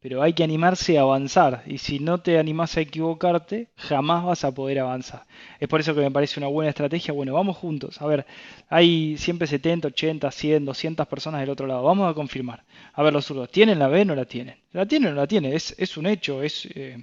pero 0.00 0.22
hay 0.22 0.32
que 0.32 0.44
animarse 0.44 0.98
a 0.98 1.02
avanzar 1.02 1.62
y 1.66 1.78
si 1.78 1.98
no 1.98 2.20
te 2.20 2.38
animas 2.38 2.76
a 2.76 2.80
equivocarte, 2.80 3.68
jamás 3.76 4.24
vas 4.24 4.44
a 4.44 4.54
poder 4.54 4.78
avanzar. 4.78 5.24
Es 5.60 5.68
por 5.68 5.80
eso 5.80 5.94
que 5.94 6.00
me 6.00 6.10
parece 6.10 6.40
una 6.40 6.46
buena 6.48 6.70
estrategia. 6.70 7.14
Bueno, 7.14 7.32
vamos 7.32 7.56
juntos. 7.56 8.00
A 8.02 8.06
ver, 8.06 8.26
hay 8.68 9.16
siempre 9.16 9.46
70, 9.46 9.88
80, 9.88 10.30
100, 10.30 10.64
200 10.64 11.06
personas 11.06 11.40
del 11.40 11.50
otro 11.50 11.66
lado. 11.66 11.82
Vamos 11.82 12.10
a 12.10 12.14
confirmar. 12.14 12.64
A 12.92 13.02
ver, 13.02 13.14
los 13.14 13.24
zurdos, 13.24 13.50
¿tienen 13.50 13.78
la 13.78 13.88
B 13.88 14.02
o 14.02 14.04
no 14.04 14.14
la 14.14 14.26
tienen? 14.26 14.56
¿La 14.72 14.86
tienen 14.86 15.08
o 15.08 15.14
no 15.14 15.20
la 15.20 15.26
tienen? 15.26 15.54
Es, 15.54 15.74
es 15.78 15.96
un 15.96 16.06
hecho, 16.06 16.42
es, 16.42 16.66
eh, 16.74 17.02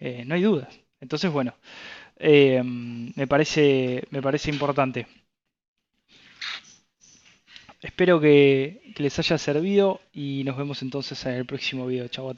eh, 0.00 0.24
no 0.26 0.34
hay 0.34 0.42
dudas. 0.42 0.68
Entonces, 1.00 1.30
bueno, 1.32 1.54
eh, 2.16 2.62
me, 2.64 3.26
parece, 3.26 4.04
me 4.10 4.22
parece 4.22 4.50
importante. 4.50 5.06
Espero 7.82 8.20
que, 8.20 8.92
les 8.96 9.18
haya 9.18 9.38
servido 9.38 10.00
y 10.12 10.42
nos 10.44 10.56
vemos 10.58 10.82
entonces 10.82 11.24
en 11.24 11.32
el 11.32 11.46
próximo 11.46 11.86
video. 11.86 12.08
Chau 12.08 12.26
a. 12.26 12.28